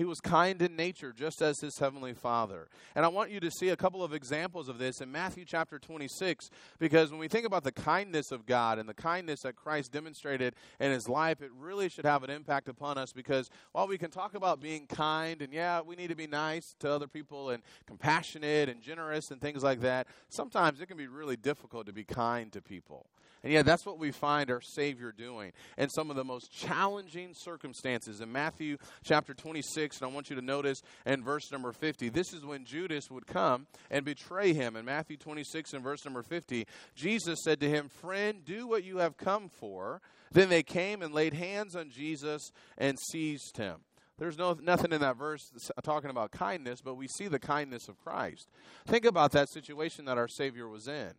He 0.00 0.04
was 0.06 0.22
kind 0.22 0.62
in 0.62 0.76
nature, 0.76 1.12
just 1.12 1.42
as 1.42 1.60
his 1.60 1.78
heavenly 1.78 2.14
Father. 2.14 2.68
And 2.94 3.04
I 3.04 3.08
want 3.08 3.30
you 3.30 3.38
to 3.40 3.50
see 3.50 3.68
a 3.68 3.76
couple 3.76 4.02
of 4.02 4.14
examples 4.14 4.70
of 4.70 4.78
this 4.78 5.02
in 5.02 5.12
Matthew 5.12 5.44
chapter 5.44 5.78
26, 5.78 6.48
because 6.78 7.10
when 7.10 7.20
we 7.20 7.28
think 7.28 7.44
about 7.44 7.64
the 7.64 7.72
kindness 7.72 8.32
of 8.32 8.46
God 8.46 8.78
and 8.78 8.88
the 8.88 8.94
kindness 8.94 9.42
that 9.42 9.56
Christ 9.56 9.92
demonstrated 9.92 10.54
in 10.80 10.90
his 10.90 11.06
life, 11.06 11.42
it 11.42 11.50
really 11.54 11.90
should 11.90 12.06
have 12.06 12.24
an 12.24 12.30
impact 12.30 12.66
upon 12.70 12.96
us. 12.96 13.12
Because 13.12 13.50
while 13.72 13.86
we 13.86 13.98
can 13.98 14.10
talk 14.10 14.34
about 14.34 14.58
being 14.58 14.86
kind, 14.86 15.42
and 15.42 15.52
yeah, 15.52 15.82
we 15.82 15.96
need 15.96 16.08
to 16.08 16.16
be 16.16 16.26
nice 16.26 16.74
to 16.78 16.90
other 16.90 17.06
people 17.06 17.50
and 17.50 17.62
compassionate 17.86 18.70
and 18.70 18.80
generous 18.80 19.30
and 19.30 19.38
things 19.38 19.62
like 19.62 19.80
that, 19.80 20.06
sometimes 20.30 20.80
it 20.80 20.86
can 20.86 20.96
be 20.96 21.08
really 21.08 21.36
difficult 21.36 21.84
to 21.84 21.92
be 21.92 22.04
kind 22.04 22.50
to 22.52 22.62
people. 22.62 23.10
And 23.42 23.52
yet, 23.52 23.64
that's 23.64 23.86
what 23.86 23.98
we 23.98 24.10
find 24.10 24.50
our 24.50 24.60
Savior 24.60 25.12
doing 25.12 25.52
in 25.78 25.88
some 25.88 26.10
of 26.10 26.16
the 26.16 26.24
most 26.24 26.52
challenging 26.52 27.32
circumstances. 27.34 28.20
In 28.20 28.30
Matthew 28.30 28.76
chapter 29.02 29.32
26, 29.32 30.00
and 30.00 30.10
I 30.10 30.12
want 30.12 30.28
you 30.28 30.36
to 30.36 30.42
notice 30.42 30.82
in 31.06 31.24
verse 31.24 31.50
number 31.50 31.72
50, 31.72 32.10
this 32.10 32.34
is 32.34 32.44
when 32.44 32.66
Judas 32.66 33.10
would 33.10 33.26
come 33.26 33.66
and 33.90 34.04
betray 34.04 34.52
him. 34.52 34.76
In 34.76 34.84
Matthew 34.84 35.16
26 35.16 35.72
and 35.72 35.82
verse 35.82 36.04
number 36.04 36.22
50, 36.22 36.66
Jesus 36.94 37.40
said 37.42 37.60
to 37.60 37.68
him, 37.68 37.88
Friend, 37.88 38.44
do 38.44 38.66
what 38.66 38.84
you 38.84 38.98
have 38.98 39.16
come 39.16 39.48
for. 39.48 40.02
Then 40.32 40.50
they 40.50 40.62
came 40.62 41.00
and 41.00 41.14
laid 41.14 41.32
hands 41.32 41.74
on 41.74 41.90
Jesus 41.90 42.52
and 42.76 42.98
seized 43.10 43.56
him. 43.56 43.76
There's 44.18 44.36
no 44.36 44.52
nothing 44.52 44.92
in 44.92 45.00
that 45.00 45.16
verse 45.16 45.50
talking 45.82 46.10
about 46.10 46.30
kindness, 46.30 46.82
but 46.82 46.94
we 46.94 47.08
see 47.08 47.26
the 47.26 47.38
kindness 47.38 47.88
of 47.88 47.98
Christ. 47.98 48.50
Think 48.86 49.06
about 49.06 49.32
that 49.32 49.48
situation 49.48 50.04
that 50.04 50.18
our 50.18 50.28
Savior 50.28 50.68
was 50.68 50.86
in 50.86 51.12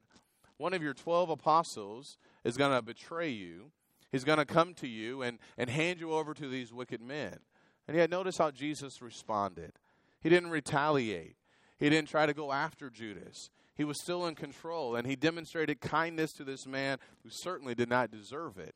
one 0.61 0.73
of 0.73 0.83
your 0.83 0.93
12 0.93 1.31
apostles 1.31 2.17
is 2.43 2.55
going 2.55 2.71
to 2.71 2.83
betray 2.83 3.29
you. 3.29 3.71
He's 4.11 4.23
going 4.23 4.37
to 4.37 4.45
come 4.45 4.75
to 4.75 4.87
you 4.87 5.23
and, 5.23 5.39
and 5.57 5.69
hand 5.69 5.99
you 5.99 6.13
over 6.13 6.35
to 6.35 6.47
these 6.47 6.71
wicked 6.71 7.01
men. 7.01 7.39
And 7.87 7.97
yet, 7.97 8.11
notice 8.11 8.37
how 8.37 8.51
Jesus 8.51 9.01
responded. 9.01 9.73
He 10.21 10.29
didn't 10.29 10.51
retaliate, 10.51 11.35
he 11.79 11.89
didn't 11.89 12.09
try 12.09 12.27
to 12.27 12.33
go 12.33 12.51
after 12.51 12.89
Judas. 12.89 13.49
He 13.75 13.83
was 13.83 13.99
still 13.99 14.27
in 14.27 14.35
control, 14.35 14.95
and 14.95 15.07
he 15.07 15.15
demonstrated 15.15 15.81
kindness 15.81 16.33
to 16.33 16.43
this 16.43 16.67
man 16.67 16.99
who 17.23 17.29
certainly 17.31 17.73
did 17.73 17.89
not 17.89 18.11
deserve 18.11 18.59
it. 18.59 18.75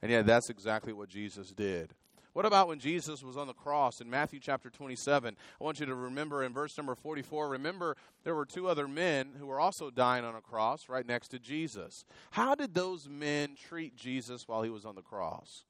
And 0.00 0.12
yet, 0.12 0.26
that's 0.26 0.50
exactly 0.50 0.92
what 0.92 1.08
Jesus 1.08 1.50
did. 1.50 1.94
What 2.34 2.46
about 2.46 2.66
when 2.66 2.80
Jesus 2.80 3.22
was 3.22 3.36
on 3.36 3.46
the 3.46 3.52
cross 3.52 4.00
in 4.00 4.10
Matthew 4.10 4.40
chapter 4.40 4.68
27? 4.68 5.36
I 5.60 5.64
want 5.64 5.78
you 5.78 5.86
to 5.86 5.94
remember 5.94 6.42
in 6.42 6.52
verse 6.52 6.76
number 6.76 6.96
44, 6.96 7.48
remember 7.48 7.96
there 8.24 8.34
were 8.34 8.44
two 8.44 8.66
other 8.66 8.88
men 8.88 9.28
who 9.38 9.46
were 9.46 9.60
also 9.60 9.88
dying 9.88 10.24
on 10.24 10.34
a 10.34 10.40
cross 10.40 10.88
right 10.88 11.06
next 11.06 11.28
to 11.28 11.38
Jesus. 11.38 12.04
How 12.32 12.56
did 12.56 12.74
those 12.74 13.08
men 13.08 13.54
treat 13.54 13.94
Jesus 13.94 14.48
while 14.48 14.62
he 14.62 14.68
was 14.68 14.84
on 14.84 14.96
the 14.96 15.00
cross? 15.00 15.62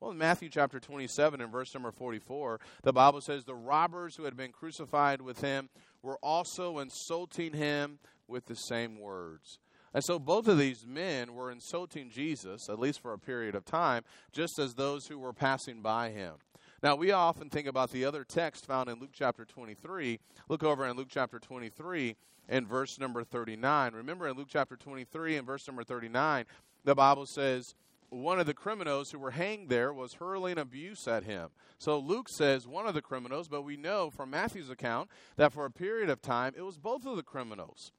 Well, 0.00 0.10
in 0.10 0.18
Matthew 0.18 0.50
chapter 0.50 0.78
27 0.78 1.40
and 1.40 1.50
verse 1.50 1.72
number 1.72 1.90
44, 1.90 2.60
the 2.82 2.92
Bible 2.92 3.22
says 3.22 3.44
the 3.44 3.54
robbers 3.54 4.14
who 4.14 4.24
had 4.24 4.36
been 4.36 4.52
crucified 4.52 5.22
with 5.22 5.40
him 5.40 5.70
were 6.02 6.18
also 6.22 6.78
insulting 6.78 7.54
him 7.54 8.00
with 8.28 8.44
the 8.44 8.56
same 8.56 9.00
words. 9.00 9.60
And 9.94 10.02
so 10.04 10.18
both 10.18 10.48
of 10.48 10.58
these 10.58 10.86
men 10.86 11.34
were 11.34 11.50
insulting 11.50 12.10
Jesus, 12.10 12.68
at 12.68 12.78
least 12.78 13.00
for 13.00 13.12
a 13.12 13.18
period 13.18 13.54
of 13.54 13.64
time, 13.64 14.04
just 14.32 14.58
as 14.58 14.74
those 14.74 15.06
who 15.06 15.18
were 15.18 15.32
passing 15.32 15.82
by 15.82 16.10
him. 16.10 16.34
Now, 16.82 16.96
we 16.96 17.12
often 17.12 17.48
think 17.48 17.68
about 17.68 17.90
the 17.90 18.04
other 18.04 18.24
text 18.24 18.66
found 18.66 18.88
in 18.88 18.98
Luke 18.98 19.10
chapter 19.12 19.44
23. 19.44 20.18
Look 20.48 20.64
over 20.64 20.86
in 20.86 20.96
Luke 20.96 21.08
chapter 21.10 21.38
23 21.38 22.16
and 22.48 22.66
verse 22.66 22.98
number 22.98 23.22
39. 23.22 23.94
Remember 23.94 24.26
in 24.26 24.36
Luke 24.36 24.48
chapter 24.50 24.76
23 24.76 25.36
and 25.36 25.46
verse 25.46 25.66
number 25.68 25.84
39, 25.84 26.44
the 26.84 26.94
Bible 26.94 27.26
says, 27.26 27.74
one 28.08 28.38
of 28.38 28.46
the 28.46 28.52
criminals 28.52 29.10
who 29.10 29.18
were 29.18 29.30
hanged 29.30 29.68
there 29.68 29.92
was 29.92 30.14
hurling 30.14 30.58
abuse 30.58 31.08
at 31.08 31.24
him. 31.24 31.48
So 31.78 31.98
Luke 31.98 32.28
says 32.28 32.66
one 32.66 32.86
of 32.86 32.94
the 32.94 33.00
criminals, 33.00 33.48
but 33.48 33.62
we 33.62 33.76
know 33.76 34.10
from 34.10 34.30
Matthew's 34.30 34.68
account 34.68 35.08
that 35.36 35.52
for 35.52 35.64
a 35.64 35.70
period 35.70 36.10
of 36.10 36.20
time 36.20 36.52
it 36.56 36.62
was 36.62 36.76
both 36.76 37.06
of 37.06 37.16
the 37.16 37.22
criminals 37.22 37.92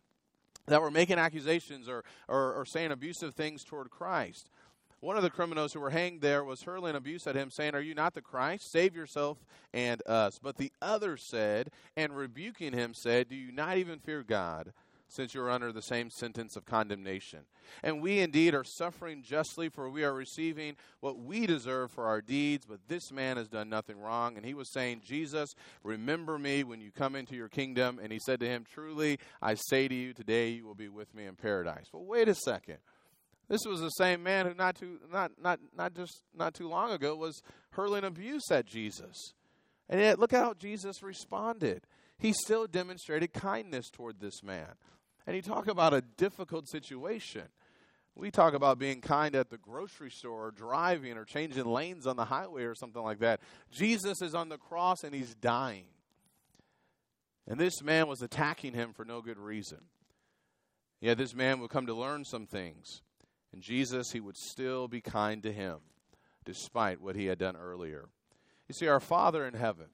that 0.68 0.82
were 0.82 0.92
making 0.92 1.18
accusations 1.18 1.90
or, 1.90 2.04
or, 2.28 2.54
or 2.54 2.66
saying 2.66 2.92
abusive 2.92 3.34
things 3.34 3.64
toward 3.64 3.90
Christ. 3.90 4.50
One 5.04 5.18
of 5.18 5.24
the 5.24 5.30
criminals 5.30 5.74
who 5.74 5.82
were 5.82 5.90
hanged 5.90 6.22
there 6.22 6.46
was 6.46 6.62
hurling 6.62 6.96
abuse 6.96 7.28
at 7.28 7.36
him, 7.36 7.50
saying, 7.50 7.76
Are 7.76 7.82
you 7.82 7.94
not 7.94 8.14
the 8.14 8.22
Christ? 8.22 8.72
Save 8.72 8.96
yourself 8.96 9.38
and 9.74 10.02
us. 10.08 10.40
But 10.42 10.56
the 10.56 10.72
other 10.82 11.18
said, 11.18 11.72
and 11.98 12.16
rebuking 12.16 12.72
him, 12.72 12.94
said, 12.94 13.28
Do 13.28 13.36
you 13.36 13.52
not 13.52 13.78
even 13.78 14.00
fear 14.00 14.24
God? 14.24 14.72
Since 15.14 15.34
you 15.34 15.42
are 15.42 15.50
under 15.50 15.72
the 15.72 15.82
same 15.82 16.10
sentence 16.10 16.56
of 16.56 16.66
condemnation. 16.66 17.40
And 17.84 18.02
we 18.02 18.20
indeed 18.20 18.54
are 18.54 18.64
suffering 18.64 19.24
justly, 19.24 19.70
for 19.70 19.90
we 19.90 20.04
are 20.04 20.14
receiving 20.14 20.76
what 21.00 21.20
we 21.20 21.46
deserve 21.46 21.92
for 21.92 22.06
our 22.06 22.22
deeds, 22.22 22.66
but 22.66 22.80
this 22.88 23.12
man 23.12 23.38
has 23.38 23.48
done 23.48 23.70
nothing 23.70 24.00
wrong. 24.00 24.36
And 24.38 24.46
he 24.46 24.54
was 24.54 24.72
saying, 24.74 25.02
Jesus, 25.06 25.54
remember 25.84 26.38
me 26.40 26.64
when 26.64 26.82
you 26.82 26.92
come 26.92 27.16
into 27.16 27.36
your 27.36 27.50
kingdom. 27.50 28.00
And 28.02 28.12
he 28.12 28.20
said 28.20 28.40
to 28.40 28.48
him, 28.48 28.66
Truly, 28.70 29.20
I 29.42 29.56
say 29.56 29.88
to 29.88 29.96
you, 29.96 30.14
today 30.14 30.50
you 30.50 30.66
will 30.66 30.76
be 30.76 30.90
with 30.90 31.14
me 31.14 31.26
in 31.26 31.36
paradise. 31.36 31.86
Well, 31.92 32.06
wait 32.06 32.28
a 32.28 32.36
second. 32.36 32.78
This 33.50 33.66
was 33.68 33.82
the 33.82 33.90
same 33.90 34.24
man 34.24 34.48
who 34.48 34.54
not 34.54 34.76
too 34.76 35.00
not 35.12 35.32
not 35.40 35.60
not 35.76 35.94
just 35.94 36.22
not 36.34 36.54
too 36.54 36.70
long 36.70 36.92
ago 36.92 37.16
was 37.16 37.42
hurling 37.72 38.04
abuse 38.04 38.50
at 38.50 38.66
Jesus. 38.66 39.34
And 39.90 40.00
yet 40.00 40.18
look 40.18 40.32
how 40.32 40.54
Jesus 40.54 41.04
responded. 41.04 41.86
He 42.18 42.32
still 42.32 42.68
demonstrated 42.68 43.34
kindness 43.34 43.90
toward 43.90 44.20
this 44.20 44.42
man. 44.44 44.76
And 45.26 45.36
you 45.36 45.42
talk 45.42 45.68
about 45.68 45.94
a 45.94 46.02
difficult 46.02 46.68
situation. 46.68 47.44
We 48.16 48.30
talk 48.30 48.54
about 48.54 48.78
being 48.78 49.02
kind 49.02 49.36
at 49.36 49.50
the 49.50 49.58
grocery 49.58 50.12
store 50.12 50.48
or 50.48 50.52
driving 50.52 51.18
or 51.18 51.26
changing 51.26 51.66
lanes 51.66 52.06
on 52.06 52.16
the 52.16 52.26
highway 52.26 52.64
or 52.64 52.76
something 52.76 53.02
like 53.02 53.20
that. 53.20 53.40
Jesus 53.72 54.22
is 54.22 54.36
on 54.36 54.50
the 54.50 54.58
cross 54.58 55.04
and 55.04 55.16
he's 55.16 55.34
dying. 55.34 55.86
And 57.48 57.60
this 57.60 57.82
man 57.82 58.08
was 58.08 58.22
attacking 58.22 58.74
him 58.74 58.94
for 58.94 59.04
no 59.04 59.22
good 59.22 59.40
reason. 59.40 59.80
Yet 61.02 61.18
this 61.18 61.34
man 61.34 61.60
would 61.60 61.72
come 61.72 61.88
to 61.88 61.94
learn 61.94 62.24
some 62.24 62.46
things. 62.46 63.02
And 63.52 63.62
Jesus, 63.62 64.12
he 64.12 64.20
would 64.20 64.38
still 64.38 64.88
be 64.88 65.02
kind 65.02 65.42
to 65.44 65.52
him 65.52 65.78
despite 66.46 67.02
what 67.02 67.16
he 67.16 67.26
had 67.26 67.40
done 67.40 67.56
earlier. 67.56 68.10
You 68.68 68.74
see, 68.74 68.88
our 68.88 69.00
Father 69.00 69.46
in 69.46 69.54
heaven, 69.54 69.88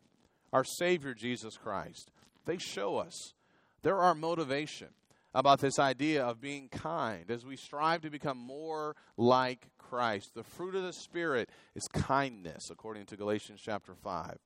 our 0.52 0.64
Savior 0.64 1.14
Jesus 1.14 1.58
Christ, 1.58 2.12
they 2.46 2.58
show 2.58 2.98
us 2.98 3.34
they're 3.82 3.98
our 3.98 4.16
motivation 4.16 4.90
about 5.34 5.60
this 5.60 5.80
idea 5.80 6.24
of 6.24 6.42
being 6.42 6.70
kind 6.70 7.30
as 7.30 7.46
we 7.46 7.56
strive 7.56 8.02
to 8.02 8.10
become 8.10 8.38
more 8.38 8.96
like 9.18 9.68
Christ. 9.78 10.34
The 10.34 10.44
fruit 10.44 10.76
of 10.76 10.84
the 10.84 10.94
Spirit 10.94 11.50
is 11.76 11.88
kindness, 11.88 12.70
according 12.70 13.06
to 13.08 13.18
Galatians 13.18 13.62
chapter 13.64 13.94
5. 13.94 14.38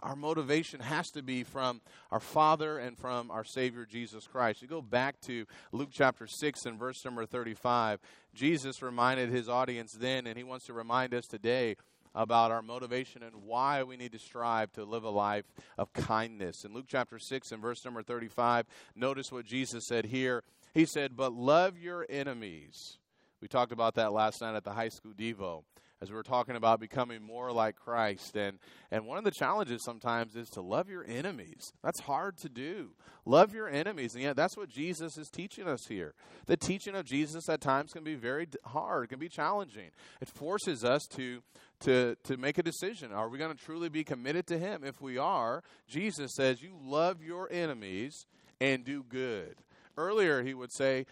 Our 0.00 0.16
motivation 0.16 0.80
has 0.80 1.12
to 1.12 1.22
be 1.22 1.44
from 1.44 1.80
our 2.10 2.18
Father 2.18 2.78
and 2.78 2.98
from 2.98 3.30
our 3.30 3.44
Savior 3.44 3.86
Jesus 3.86 4.26
Christ. 4.26 4.60
You 4.60 4.66
go 4.66 4.82
back 4.82 5.20
to 5.22 5.46
Luke 5.70 5.90
chapter 5.92 6.26
6 6.26 6.66
and 6.66 6.76
verse 6.76 7.04
number 7.04 7.24
35. 7.24 8.00
Jesus 8.34 8.82
reminded 8.82 9.30
his 9.30 9.48
audience 9.48 9.92
then, 9.92 10.26
and 10.26 10.36
he 10.36 10.42
wants 10.42 10.66
to 10.66 10.72
remind 10.72 11.14
us 11.14 11.26
today 11.26 11.76
about 12.14 12.50
our 12.50 12.62
motivation 12.62 13.22
and 13.22 13.44
why 13.44 13.82
we 13.82 13.96
need 13.96 14.12
to 14.12 14.18
strive 14.18 14.72
to 14.72 14.84
live 14.84 15.04
a 15.04 15.10
life 15.10 15.44
of 15.78 15.92
kindness. 15.92 16.64
In 16.64 16.74
Luke 16.74 16.86
chapter 16.88 17.18
6 17.18 17.52
and 17.52 17.62
verse 17.62 17.84
number 17.84 18.02
35, 18.02 18.66
notice 18.94 19.32
what 19.32 19.44
Jesus 19.44 19.86
said 19.86 20.06
here. 20.06 20.42
He 20.74 20.84
said, 20.84 21.16
But 21.16 21.32
love 21.32 21.78
your 21.78 22.06
enemies. 22.08 22.98
We 23.40 23.48
talked 23.48 23.72
about 23.72 23.94
that 23.96 24.12
last 24.12 24.40
night 24.40 24.54
at 24.54 24.64
the 24.64 24.72
high 24.72 24.88
school 24.88 25.12
Devo 25.12 25.64
as 26.02 26.10
we 26.10 26.16
were 26.16 26.24
talking 26.24 26.56
about 26.56 26.80
becoming 26.80 27.22
more 27.22 27.52
like 27.52 27.76
Christ. 27.76 28.36
And, 28.36 28.58
and 28.90 29.06
one 29.06 29.18
of 29.18 29.24
the 29.24 29.30
challenges 29.30 29.84
sometimes 29.84 30.34
is 30.34 30.48
to 30.50 30.60
love 30.60 30.90
your 30.90 31.04
enemies. 31.06 31.72
That's 31.84 32.00
hard 32.00 32.36
to 32.38 32.48
do. 32.48 32.90
Love 33.24 33.54
your 33.54 33.68
enemies. 33.68 34.14
And 34.14 34.24
yet, 34.24 34.34
that's 34.34 34.56
what 34.56 34.68
Jesus 34.68 35.16
is 35.16 35.28
teaching 35.28 35.68
us 35.68 35.86
here. 35.88 36.14
The 36.46 36.56
teaching 36.56 36.96
of 36.96 37.04
Jesus 37.04 37.48
at 37.48 37.60
times 37.60 37.92
can 37.92 38.02
be 38.02 38.16
very 38.16 38.48
hard, 38.64 39.10
can 39.10 39.20
be 39.20 39.28
challenging. 39.28 39.90
It 40.20 40.28
forces 40.28 40.84
us 40.84 41.06
to, 41.12 41.40
to, 41.80 42.16
to 42.24 42.36
make 42.36 42.58
a 42.58 42.64
decision. 42.64 43.12
Are 43.12 43.28
we 43.28 43.38
going 43.38 43.56
to 43.56 43.64
truly 43.64 43.88
be 43.88 44.02
committed 44.02 44.48
to 44.48 44.58
Him? 44.58 44.82
If 44.82 45.00
we 45.00 45.18
are, 45.18 45.62
Jesus 45.86 46.34
says, 46.34 46.60
You 46.60 46.76
love 46.82 47.22
your 47.22 47.48
enemies 47.52 48.26
and 48.60 48.84
do 48.84 49.04
good. 49.08 49.54
Earlier, 49.96 50.42
he 50.42 50.54
would 50.54 50.72
say, 50.72 51.06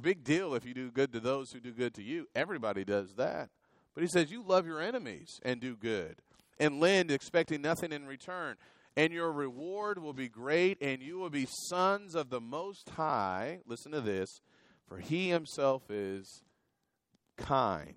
big 0.00 0.24
deal 0.24 0.54
if 0.54 0.64
you 0.64 0.74
do 0.74 0.90
good 0.90 1.12
to 1.12 1.20
those 1.20 1.50
who 1.50 1.60
do 1.60 1.72
good 1.72 1.94
to 1.94 2.02
you. 2.02 2.28
Everybody 2.34 2.84
does 2.84 3.14
that. 3.16 3.48
But 3.94 4.02
he 4.02 4.08
says, 4.08 4.30
You 4.30 4.42
love 4.42 4.66
your 4.66 4.80
enemies 4.80 5.40
and 5.42 5.60
do 5.60 5.76
good, 5.76 6.16
and 6.58 6.80
lend, 6.80 7.10
expecting 7.10 7.62
nothing 7.62 7.92
in 7.92 8.06
return. 8.06 8.56
And 8.96 9.12
your 9.12 9.32
reward 9.32 10.02
will 10.02 10.12
be 10.12 10.28
great, 10.28 10.78
and 10.82 11.00
you 11.00 11.18
will 11.18 11.30
be 11.30 11.46
sons 11.68 12.14
of 12.14 12.28
the 12.28 12.40
Most 12.40 12.90
High. 12.90 13.60
Listen 13.66 13.92
to 13.92 14.00
this 14.00 14.40
for 14.90 14.98
he 14.98 15.28
himself 15.28 15.88
is 15.88 16.42
kind 17.36 17.94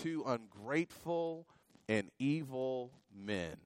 to 0.00 0.22
ungrateful 0.26 1.48
and 1.88 2.12
evil 2.20 2.92
men. 3.12 3.56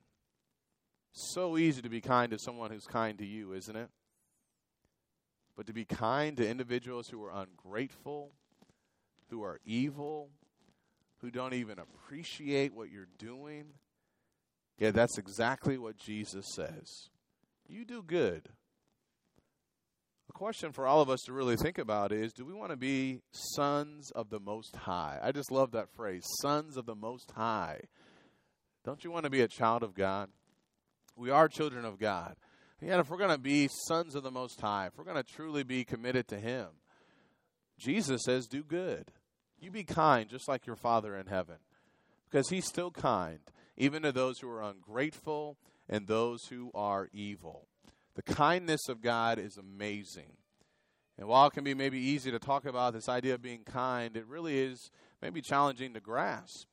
So 1.13 1.59
easy 1.59 1.83
to 1.83 1.91
be 1.91 2.01
kind 2.01 2.33
to 2.33 2.39
someone 2.39 2.71
who's 2.71 2.87
kind 2.87 3.19
to 3.19 3.27
you, 3.27 3.53
isn't 3.53 3.77
it? 3.77 3.91
But 5.55 5.67
to 5.67 5.75
be 5.75 5.85
kind 5.85 6.39
to 6.39 6.49
individuals 6.49 7.09
who 7.09 7.23
are 7.23 7.33
ungrateful, 7.35 8.33
who 9.29 9.43
are 9.43 9.61
evil, 9.67 10.31
who 11.23 11.31
don't 11.31 11.55
even 11.55 11.79
appreciate 11.79 12.75
what 12.75 12.91
you're 12.91 13.09
doing, 13.19 13.67
yeah, 14.79 14.91
that's 14.91 15.17
exactly 15.17 15.79
what 15.79 15.97
Jesus 15.97 16.45
says. 16.55 17.09
You 17.69 17.85
do 17.85 18.03
good. 18.03 18.49
The 20.27 20.33
question 20.33 20.73
for 20.73 20.87
all 20.87 21.01
of 21.01 21.09
us 21.09 21.21
to 21.27 21.33
really 21.33 21.57
think 21.57 21.79
about 21.79 22.11
is 22.11 22.33
do 22.33 22.45
we 22.45 22.55
want 22.55 22.71
to 22.71 22.77
be 22.77 23.21
sons 23.31 24.11
of 24.11 24.31
the 24.31 24.41
Most 24.41 24.75
High? 24.75 25.19
I 25.23 25.31
just 25.31 25.53
love 25.53 25.71
that 25.73 25.95
phrase, 25.95 26.25
sons 26.41 26.77
of 26.77 26.87
the 26.87 26.97
Most 26.97 27.31
High. 27.31 27.83
Don't 28.85 29.05
you 29.05 29.13
want 29.13 29.25
to 29.25 29.31
be 29.31 29.43
a 29.43 29.49
child 29.49 29.83
of 29.83 29.95
God? 29.95 30.29
We 31.17 31.31
are 31.31 31.49
children 31.49 31.85
of 31.85 31.99
God. 32.01 32.35
Yet, 32.81 32.99
if 32.99 33.11
we're 33.11 33.19
going 33.19 33.31
to 33.31 33.39
be 33.39 33.69
sons 33.87 34.17
of 34.17 34.25
the 34.25 34.31
Most 34.33 34.61
High, 34.61 34.87
if 34.87 34.99
we're 34.99 35.05
going 35.05 35.23
to 35.23 35.23
truly 35.23 35.63
be 35.63 35.85
committed 35.85 36.27
to 36.29 36.39
Him, 36.39 36.67
Jesus 37.79 38.23
says, 38.25 38.49
do 38.49 38.65
good. 38.65 39.13
You 39.63 39.71
be 39.71 39.85
kind, 39.85 40.29
just 40.29 40.49
like 40.49 40.67
your 40.67 40.77
Father 40.77 41.17
in 41.17 41.29
heaven. 41.29 41.57
Because 42.29 42.49
He's 42.49 42.67
still 42.67 42.91
kind, 42.91 43.39
even 43.77 44.03
to 44.03 44.11
those 44.11 44.41
who 44.41 44.51
are 44.51 44.61
ungrateful 44.61 45.57
and 45.89 46.07
those 46.07 46.47
who 46.47 46.73
are 46.75 47.09
evil. 47.13 47.69
The 48.17 48.23
kindness 48.23 48.89
of 48.89 49.01
God 49.01 49.39
is 49.39 49.57
amazing. 49.57 50.37
And 51.17 51.29
while 51.29 51.47
it 51.47 51.53
can 51.53 51.63
be 51.63 51.75
maybe 51.75 51.99
easy 51.99 52.33
to 52.33 52.41
talk 52.41 52.65
about 52.65 52.93
this 52.93 53.09
idea 53.09 53.35
of 53.35 53.43
being 53.43 53.63
kind, 53.65 54.17
it 54.17 54.27
really 54.27 54.59
is 54.59 54.91
maybe 55.23 55.41
challenging 55.41 55.95
to 55.95 56.01
grasp. 56.01 56.67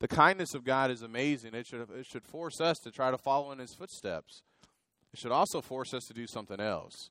The 0.00 0.08
kindness 0.08 0.54
of 0.54 0.64
God 0.64 0.90
is 0.90 1.00
amazing. 1.00 1.54
It 1.54 1.66
should, 1.66 1.88
it 1.90 2.06
should 2.06 2.24
force 2.24 2.60
us 2.60 2.76
to 2.84 2.90
try 2.90 3.10
to 3.10 3.18
follow 3.18 3.50
in 3.52 3.58
His 3.58 3.74
footsteps. 3.74 4.42
It 5.14 5.18
should 5.18 5.32
also 5.32 5.62
force 5.62 5.94
us 5.94 6.04
to 6.08 6.14
do 6.14 6.26
something 6.26 6.60
else. 6.60 7.10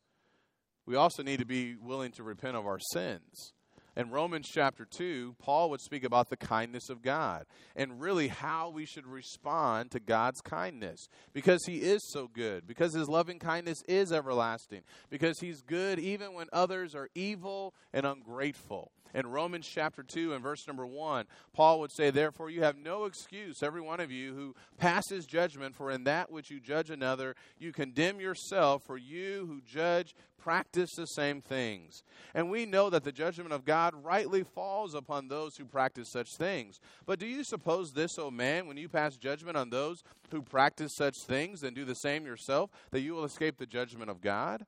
We 0.86 0.96
also 0.96 1.24
need 1.24 1.40
to 1.40 1.46
be 1.46 1.76
willing 1.76 2.12
to 2.12 2.24
repent 2.24 2.56
of 2.56 2.68
our 2.68 2.80
sins. 2.94 3.54
In 3.98 4.12
Romans 4.12 4.48
chapter 4.48 4.86
2, 4.86 5.38
Paul 5.40 5.72
would 5.72 5.82
speak 5.82 6.04
about 6.04 6.30
the 6.30 6.38
kindness 6.38 6.92
of 6.92 7.02
God 7.02 7.48
and 7.76 8.00
really 8.00 8.28
how 8.28 8.70
we 8.70 8.86
should 8.86 9.08
respond 9.08 9.90
to 9.90 10.00
God's 10.00 10.40
kindness 10.40 11.10
because 11.34 11.66
he 11.66 11.78
is 11.78 12.08
so 12.12 12.28
good, 12.28 12.68
because 12.68 12.94
his 12.94 13.10
loving 13.10 13.40
kindness 13.40 13.82
is 13.88 14.12
everlasting, 14.12 14.82
because 15.10 15.40
he's 15.40 15.64
good 15.64 15.98
even 15.98 16.36
when 16.36 16.46
others 16.54 16.94
are 16.94 17.10
evil 17.16 17.74
and 17.92 18.06
ungrateful. 18.06 18.92
In 19.18 19.26
Romans 19.26 19.68
chapter 19.68 20.04
2 20.04 20.34
and 20.34 20.44
verse 20.44 20.68
number 20.68 20.86
1, 20.86 21.26
Paul 21.52 21.80
would 21.80 21.92
say, 21.92 22.12
Therefore, 22.12 22.52
you 22.52 22.62
have 22.62 22.78
no 22.78 23.06
excuse, 23.06 23.64
every 23.64 23.82
one 23.82 24.00
of 24.00 24.12
you 24.12 24.36
who 24.36 24.54
passes 24.78 25.26
judgment, 25.26 25.74
for 25.74 25.90
in 25.90 26.04
that 26.04 26.32
which 26.32 26.52
you 26.52 26.60
judge 26.60 26.92
another, 26.92 27.36
you 27.58 27.74
condemn 27.74 28.20
yourself, 28.20 28.84
for 28.84 28.96
you 28.96 29.48
who 29.48 29.60
judge 29.62 30.14
practice 30.38 30.92
the 30.96 31.08
same 31.08 31.42
things. 31.42 32.04
And 32.36 32.52
we 32.52 32.68
know 32.68 32.92
that 32.92 33.04
the 33.04 33.12
judgment 33.12 33.54
of 33.54 33.66
God 33.66 33.96
rightly 34.04 34.44
falls 34.44 34.94
upon 34.94 35.30
those 35.30 35.58
who 35.58 35.66
practice 35.66 36.12
such 36.12 36.36
things. 36.36 36.80
But 37.08 37.18
do 37.18 37.26
you 37.26 37.44
suppose 37.44 37.94
this, 37.94 38.20
O 38.20 38.30
man, 38.30 38.68
when 38.68 38.78
you 38.78 38.88
pass 38.88 39.18
judgment 39.18 39.58
on 39.58 39.72
those 39.72 40.04
who 40.30 40.44
practice 40.44 40.92
such 40.96 41.16
things 41.26 41.64
and 41.64 41.76
do 41.76 41.86
the 41.86 41.96
same 41.96 42.28
yourself, 42.28 42.70
that 42.92 43.02
you 43.02 43.16
will 43.16 43.26
escape 43.26 43.58
the 43.58 43.66
judgment 43.66 44.12
of 44.12 44.22
God? 44.22 44.68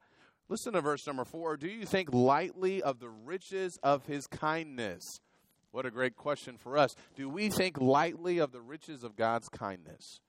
Listen 0.50 0.74
to 0.74 0.82
verse 0.82 1.06
number 1.06 1.26
four. 1.26 1.58
Do 1.58 1.68
you 1.68 1.86
think 1.86 2.12
lightly 2.12 2.82
of 2.82 3.00
the 3.00 3.10
riches 3.10 3.78
of 3.84 4.08
his 4.08 4.26
kindness? 4.26 5.04
What 5.72 5.86
a 5.86 5.92
great 5.92 6.16
question 6.16 6.58
for 6.58 6.76
us. 6.76 6.96
Do 7.16 7.30
we 7.30 7.50
think 7.50 7.80
lightly 7.80 8.40
of 8.40 8.52
the 8.52 8.62
riches 8.62 9.04
of 9.04 9.16
God's 9.16 9.48
kindness? 9.50 10.20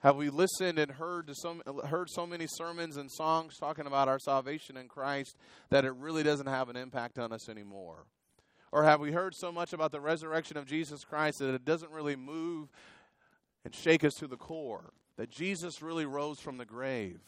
Have 0.00 0.16
we 0.16 0.28
listened 0.28 0.78
and 0.78 0.90
heard 0.90 1.26
to 1.28 1.34
so, 1.34 1.62
heard 1.88 2.10
so 2.10 2.26
many 2.26 2.46
sermons 2.46 2.98
and 2.98 3.10
songs 3.10 3.56
talking 3.58 3.86
about 3.86 4.08
our 4.08 4.18
salvation 4.18 4.76
in 4.76 4.88
Christ 4.88 5.36
that 5.70 5.86
it 5.86 5.94
really 5.94 6.22
doesn't 6.22 6.46
have 6.46 6.68
an 6.68 6.76
impact 6.76 7.18
on 7.18 7.32
us 7.32 7.48
anymore? 7.48 8.04
Or 8.72 8.84
have 8.84 9.00
we 9.00 9.12
heard 9.12 9.34
so 9.34 9.50
much 9.50 9.72
about 9.72 9.90
the 9.90 10.00
resurrection 10.00 10.58
of 10.58 10.66
Jesus 10.66 11.02
Christ 11.02 11.38
that 11.38 11.54
it 11.54 11.64
doesn't 11.64 11.90
really 11.90 12.14
move 12.14 12.68
and 13.64 13.74
shake 13.74 14.04
us 14.04 14.12
to 14.14 14.26
the 14.26 14.36
core? 14.36 14.92
That 15.16 15.30
Jesus 15.30 15.80
really 15.80 16.04
rose 16.04 16.40
from 16.40 16.58
the 16.58 16.66
grave? 16.66 17.20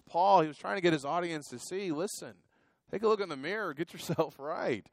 Paul, 0.00 0.42
he 0.42 0.48
was 0.48 0.58
trying 0.58 0.76
to 0.76 0.82
get 0.82 0.92
his 0.92 1.04
audience 1.04 1.48
to 1.48 1.58
see 1.58 1.92
listen, 1.92 2.34
take 2.90 3.02
a 3.02 3.08
look 3.08 3.20
in 3.20 3.28
the 3.28 3.36
mirror, 3.36 3.74
get 3.74 3.92
yourself 3.92 4.34
right. 4.38 4.86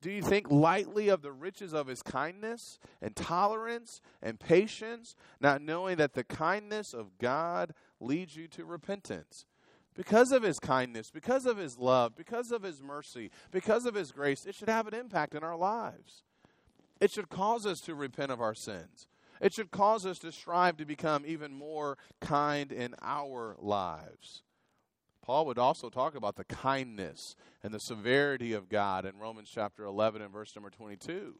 Do 0.00 0.12
you 0.12 0.22
think 0.22 0.50
lightly 0.50 1.08
of 1.08 1.22
the 1.22 1.32
riches 1.32 1.74
of 1.74 1.88
his 1.88 2.02
kindness 2.02 2.78
and 3.02 3.16
tolerance 3.16 4.00
and 4.22 4.38
patience, 4.38 5.16
not 5.40 5.60
knowing 5.60 5.96
that 5.96 6.14
the 6.14 6.22
kindness 6.22 6.94
of 6.94 7.18
God 7.18 7.74
leads 7.98 8.36
you 8.36 8.46
to 8.48 8.64
repentance? 8.64 9.44
Because 9.96 10.30
of 10.30 10.44
his 10.44 10.60
kindness, 10.60 11.10
because 11.10 11.46
of 11.46 11.56
his 11.56 11.76
love, 11.76 12.14
because 12.14 12.52
of 12.52 12.62
his 12.62 12.80
mercy, 12.80 13.32
because 13.50 13.84
of 13.86 13.96
his 13.96 14.12
grace, 14.12 14.46
it 14.46 14.54
should 14.54 14.68
have 14.68 14.86
an 14.86 14.94
impact 14.94 15.34
in 15.34 15.42
our 15.42 15.56
lives. 15.56 16.22
It 17.00 17.10
should 17.10 17.28
cause 17.28 17.66
us 17.66 17.80
to 17.80 17.96
repent 17.96 18.30
of 18.30 18.40
our 18.40 18.54
sins. 18.54 19.08
It 19.40 19.52
should 19.52 19.72
cause 19.72 20.06
us 20.06 20.18
to 20.20 20.30
strive 20.30 20.76
to 20.76 20.84
become 20.84 21.24
even 21.26 21.52
more 21.52 21.98
kind 22.20 22.70
in 22.70 22.94
our 23.02 23.56
lives. 23.58 24.42
Paul 25.28 25.44
would 25.44 25.58
also 25.58 25.90
talk 25.90 26.14
about 26.14 26.36
the 26.36 26.44
kindness 26.44 27.36
and 27.62 27.74
the 27.74 27.78
severity 27.78 28.54
of 28.54 28.70
God 28.70 29.04
in 29.04 29.18
Romans 29.18 29.50
chapter 29.54 29.84
11 29.84 30.22
and 30.22 30.32
verse 30.32 30.56
number 30.56 30.70
22. 30.70 31.34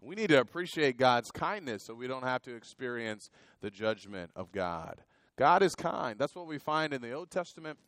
We 0.00 0.14
need 0.14 0.28
to 0.28 0.38
appreciate 0.38 0.96
God's 0.96 1.32
kindness 1.32 1.82
so 1.82 1.92
we 1.92 2.06
don't 2.06 2.22
have 2.22 2.42
to 2.42 2.54
experience 2.54 3.30
the 3.60 3.68
judgment 3.68 4.30
of 4.36 4.52
God. 4.52 5.00
God 5.34 5.64
is 5.64 5.74
kind. 5.74 6.20
That's 6.20 6.36
what 6.36 6.46
we 6.46 6.58
find 6.58 6.94
in 6.94 7.02
the 7.02 7.10
Old 7.10 7.32
Testament. 7.32 7.80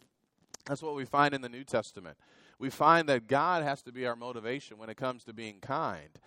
That's 0.67 0.83
what 0.83 0.97
we 0.97 1.05
find 1.05 1.33
in 1.33 1.41
the 1.41 1.49
New 1.49 1.63
Testament. 1.63 2.17
We 2.59 2.69
find 2.69 3.09
that 3.09 3.29
God 3.29 3.63
has 3.63 3.81
to 3.83 3.93
be 3.93 4.09
our 4.09 4.17
motivation 4.17 4.77
when 4.77 4.91
it 4.91 4.97
comes 4.97 5.23
to 5.23 5.33
being 5.33 5.61
kind. 5.61 6.19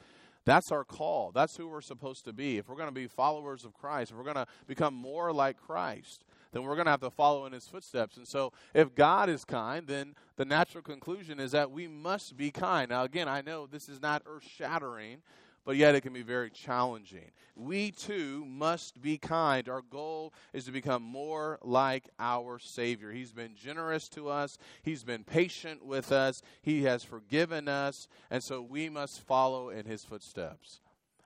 That's 0.46 0.72
our 0.72 0.86
call. 0.86 1.34
That's 1.34 1.58
who 1.58 1.68
we're 1.68 1.82
supposed 1.82 2.24
to 2.24 2.32
be. 2.32 2.60
If 2.60 2.70
we're 2.70 2.78
going 2.78 2.88
to 2.88 2.94
be 2.94 3.08
followers 3.08 3.66
of 3.66 3.74
Christ, 3.74 4.12
if 4.12 4.18
we're 4.18 4.24
going 4.24 4.36
to 4.36 4.48
become 4.68 4.94
more 4.94 5.34
like 5.34 5.58
Christ, 5.58 6.24
then 6.52 6.64
we're 6.64 6.76
going 6.76 6.86
to 6.86 6.92
have 6.92 7.02
to 7.02 7.10
follow 7.10 7.46
in 7.46 7.54
his 7.54 7.68
footsteps. 7.68 8.18
And 8.18 8.28
so, 8.28 8.54
if 8.74 8.96
God 8.96 9.30
is 9.30 9.46
kind, 9.46 9.88
then 9.88 10.16
the 10.36 10.46
natural 10.46 10.84
conclusion 10.84 11.40
is 11.40 11.52
that 11.52 11.72
we 11.72 11.88
must 11.88 12.38
be 12.38 12.52
kind. 12.52 12.90
Now, 12.90 13.04
again, 13.04 13.28
I 13.28 13.42
know 13.42 13.68
this 13.68 13.90
is 13.90 14.02
not 14.02 14.24
earth 14.26 14.44
shattering, 14.44 15.22
but 15.68 15.76
yet 15.76 15.96
it 15.96 16.02
can 16.02 16.14
be 16.14 16.22
very 16.22 16.50
challenging. 16.50 17.30
We 17.54 17.92
too 17.92 18.46
must 18.46 19.02
be 19.02 19.18
kind. 19.18 19.68
Our 19.68 19.82
goal 19.82 20.34
is 20.54 20.64
to 20.64 20.72
become 20.72 21.04
more 21.04 21.60
like 21.62 22.08
our 22.18 22.58
Savior. 22.58 23.12
He's 23.12 23.34
been 23.34 23.54
generous 23.54 24.08
to 24.10 24.30
us, 24.30 24.58
He's 24.82 25.04
been 25.04 25.26
patient 25.26 25.86
with 25.86 26.14
us, 26.14 26.42
He 26.62 26.84
has 26.84 27.04
forgiven 27.04 27.68
us, 27.68 28.08
and 28.32 28.42
so 28.42 28.62
we 28.62 28.88
must 28.88 29.20
follow 29.20 29.70
in 29.70 29.86
His 29.86 30.06
footsteps. 30.06 30.80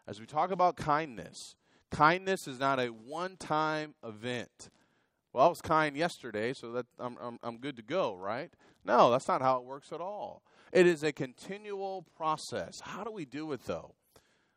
As 0.08 0.20
we 0.20 0.26
talk 0.26 0.50
about 0.50 0.76
kindness, 0.76 1.56
kindness 1.92 2.48
is 2.48 2.60
not 2.60 2.80
a 2.80 2.88
one 2.88 3.38
time 3.38 3.94
event. 4.04 4.72
Well, 5.34 5.46
I 5.46 5.50
was 5.50 5.62
kind 5.62 5.96
yesterday, 5.96 6.54
so 6.54 6.74
that 6.74 6.86
I'm, 7.00 7.18
I'm, 7.22 7.40
I'm 7.42 7.58
good 7.58 7.78
to 7.78 7.82
go, 7.82 8.16
right? 8.16 8.52
No, 8.84 9.12
that's 9.12 9.28
not 9.28 9.42
how 9.42 9.58
it 9.58 9.64
works 9.64 9.94
at 9.94 10.02
all. 10.02 10.44
It 10.74 10.88
is 10.88 11.04
a 11.04 11.12
continual 11.12 12.06
process. 12.18 12.82
How 12.82 13.04
do 13.04 13.12
we 13.12 13.26
do 13.26 13.52
it, 13.54 13.62
though? 13.66 13.96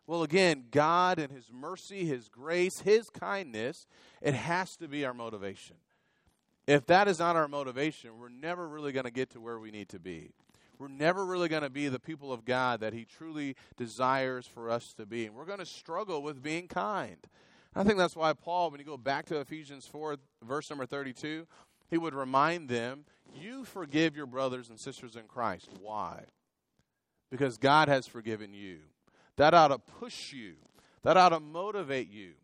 Well, 0.07 0.23
again, 0.23 0.65
God 0.71 1.19
and 1.19 1.33
His 1.33 1.51
mercy, 1.53 2.05
His 2.05 2.29
grace, 2.29 2.81
His 2.81 3.09
kindness, 3.09 3.87
it 4.21 4.35
has 4.35 4.77
to 4.77 4.89
be 4.89 5.05
our 5.05 5.15
motivation. 5.15 5.77
If 6.67 6.87
that 6.87 7.09
is 7.09 7.19
not 7.19 7.37
our 7.37 7.49
motivation, 7.49 8.19
we're 8.19 8.29
never 8.29 8.69
really 8.69 8.93
going 8.93 9.05
to 9.05 9.11
get 9.11 9.31
to 9.31 9.41
where 9.41 9.59
we 9.59 9.71
need 9.71 9.89
to 9.91 9.99
be. 9.99 10.33
We're 10.79 10.89
never 10.89 11.25
really 11.25 11.49
going 11.49 11.63
to 11.63 11.71
be 11.71 11.89
the 11.89 12.01
people 12.01 12.33
of 12.33 12.45
God 12.45 12.81
that 12.81 12.93
He 12.93 13.05
truly 13.05 13.55
desires 13.77 14.47
for 14.47 14.71
us 14.71 14.93
to 14.95 15.07
be. 15.07 15.27
And 15.27 15.35
we're 15.35 15.45
going 15.45 15.61
to 15.61 15.67
struggle 15.67 16.23
with 16.23 16.43
being 16.43 16.69
kind. 16.69 17.19
I 17.77 17.83
think 17.83 17.99
that's 17.99 18.17
why 18.17 18.33
Paul, 18.33 18.71
when 18.71 18.81
you 18.81 18.87
go 18.87 18.97
back 18.97 19.27
to 19.27 19.41
Ephesians 19.41 19.87
4, 19.87 20.17
verse 20.43 20.71
number 20.71 20.87
32, 20.87 21.47
he 21.91 21.99
would 21.99 22.15
remind 22.15 22.69
them, 22.69 23.05
You 23.41 23.65
forgive 23.65 24.17
your 24.17 24.27
brothers 24.27 24.69
and 24.69 24.79
sisters 24.81 25.17
in 25.17 25.25
Christ. 25.25 25.69
Why? 25.81 26.25
Because 27.31 27.59
God 27.59 27.89
has 27.89 28.07
forgiven 28.07 28.55
you. 28.55 28.79
That 29.37 29.55
ought 29.55 29.69
to 29.69 29.79
push 29.79 30.33
you. 30.33 30.55
That 31.03 31.17
ought 31.17 31.31
to 31.31 31.41
motivate 31.41 32.11
you. 32.11 32.35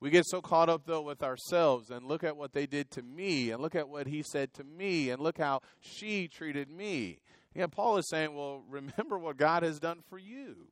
We 0.00 0.10
get 0.10 0.26
so 0.26 0.42
caught 0.42 0.68
up, 0.68 0.82
though, 0.84 1.00
with 1.00 1.22
ourselves 1.22 1.90
and 1.90 2.04
look 2.04 2.22
at 2.22 2.36
what 2.36 2.52
they 2.52 2.66
did 2.66 2.90
to 2.90 3.02
me 3.02 3.50
and 3.50 3.62
look 3.62 3.74
at 3.74 3.88
what 3.88 4.06
he 4.06 4.22
said 4.22 4.52
to 4.54 4.64
me 4.64 5.08
and 5.08 5.22
look 5.22 5.38
how 5.38 5.62
she 5.80 6.28
treated 6.28 6.68
me. 6.68 7.20
Yeah, 7.54 7.68
Paul 7.68 7.96
is 7.96 8.08
saying, 8.10 8.34
well, 8.34 8.64
remember 8.68 9.18
what 9.18 9.38
God 9.38 9.62
has 9.62 9.78
done 9.78 10.00
for 10.10 10.18
you. 10.18 10.68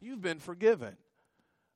You've 0.00 0.20
been 0.20 0.40
forgiven. 0.40 0.96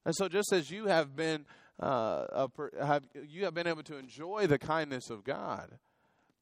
And 0.05 0.17
so, 0.17 0.29
just 0.29 0.53
as 0.53 0.71
you 0.71 0.87
have 0.87 1.15
been, 1.15 1.45
uh, 1.83 2.47
a, 2.47 2.51
have, 2.85 3.05
you 3.27 3.45
have 3.45 3.55
been 3.55 3.67
able 3.67 3.83
to 3.85 3.97
enjoy 3.97 4.47
the 4.47 4.59
kindness 4.59 5.11
of 5.11 5.25
God, 5.25 5.79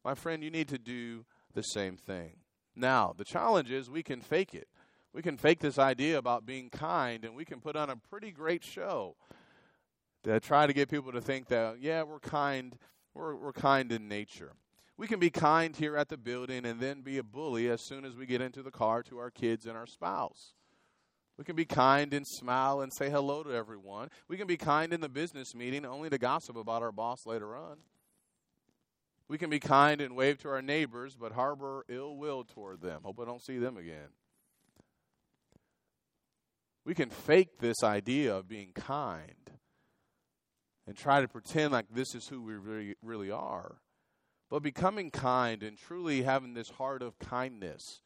my 0.05 0.15
friend, 0.15 0.43
you 0.43 0.51
need 0.51 0.69
to 0.69 0.79
do 0.79 1.25
the 1.55 1.63
same 1.63 1.97
thing. 1.97 2.37
Now, 2.75 3.15
the 3.17 3.25
challenge 3.25 3.71
is 3.71 3.91
we 3.91 4.03
can 4.03 4.21
fake 4.21 4.55
it. 4.55 4.69
We 5.13 5.23
can 5.23 5.37
fake 5.37 5.61
this 5.61 5.79
idea 5.79 6.19
about 6.19 6.47
being 6.47 6.71
kind, 6.71 7.25
and 7.25 7.35
we 7.35 7.45
can 7.45 7.61
put 7.61 7.77
on 7.77 7.91
a 7.91 7.97
pretty 7.97 8.31
great 8.31 8.63
show 8.63 9.17
to 10.25 10.39
try 10.41 10.67
to 10.67 10.73
get 10.73 10.91
people 10.91 11.13
to 11.13 11.21
think 11.21 11.49
that, 11.49 11.81
yeah, 11.81 12.03
we're 12.03 12.21
kind, 12.21 12.77
we're, 13.15 13.35
we're 13.35 13.53
kind 13.53 13.91
in 13.91 14.09
nature. 14.09 14.53
We 14.97 15.07
can 15.07 15.21
be 15.21 15.31
kind 15.31 15.77
here 15.77 15.97
at 15.97 16.09
the 16.09 16.17
building 16.17 16.67
and 16.67 16.81
then 16.81 17.03
be 17.03 17.19
a 17.19 17.23
bully 17.23 17.69
as 17.69 17.81
soon 17.81 18.05
as 18.05 18.17
we 18.17 18.27
get 18.27 18.41
into 18.41 18.63
the 18.63 18.71
car 18.71 19.03
to 19.05 19.19
our 19.19 19.31
kids 19.31 19.67
and 19.67 19.77
our 19.77 19.87
spouse. 19.87 20.55
We 21.39 21.45
can 21.45 21.55
be 21.55 21.65
kind 21.65 22.13
and 22.13 22.27
smile 22.27 22.81
and 22.81 22.93
say 22.93 23.09
hello 23.09 23.45
to 23.45 23.55
everyone. 23.55 24.11
We 24.27 24.37
can 24.37 24.49
be 24.49 24.57
kind 24.57 24.93
in 24.93 25.01
the 25.01 25.09
business 25.09 25.55
meeting 25.55 25.87
only 25.87 26.11
to 26.11 26.19
gossip 26.19 26.57
about 26.57 26.83
our 26.83 26.91
boss 26.91 27.27
later 27.27 27.57
on. 27.57 27.77
We 29.29 29.39
can 29.39 29.49
be 29.49 29.61
kind 29.61 30.01
and 30.01 30.17
wave 30.17 30.39
to 30.39 30.49
our 30.49 30.63
neighbors, 30.63 31.15
but 31.15 31.33
harbor 31.33 31.85
ill 31.89 32.17
will 32.17 32.43
toward 32.43 32.81
them. 32.81 33.03
Hope 33.05 33.21
I 33.21 33.25
don't 33.25 33.43
see 33.43 33.59
them 33.59 33.77
again. 33.77 34.09
We 36.85 36.95
can 36.95 37.11
fake 37.11 37.59
this 37.61 37.85
idea 37.85 38.35
of 38.35 38.49
being 38.49 38.73
kind 38.75 39.51
and 40.89 40.97
try 40.97 41.21
to 41.21 41.29
pretend 41.29 41.71
like 41.71 41.87
this 41.91 42.15
is 42.17 42.27
who 42.27 42.43
we 42.43 42.55
really, 42.55 42.97
really 43.01 43.31
are. 43.31 43.77
But 44.51 44.63
becoming 44.63 45.11
kind 45.11 45.63
and 45.63 45.77
truly 45.77 46.23
having 46.23 46.55
this 46.55 46.71
heart 46.71 47.03
of 47.03 47.19
kindness, 47.19 48.01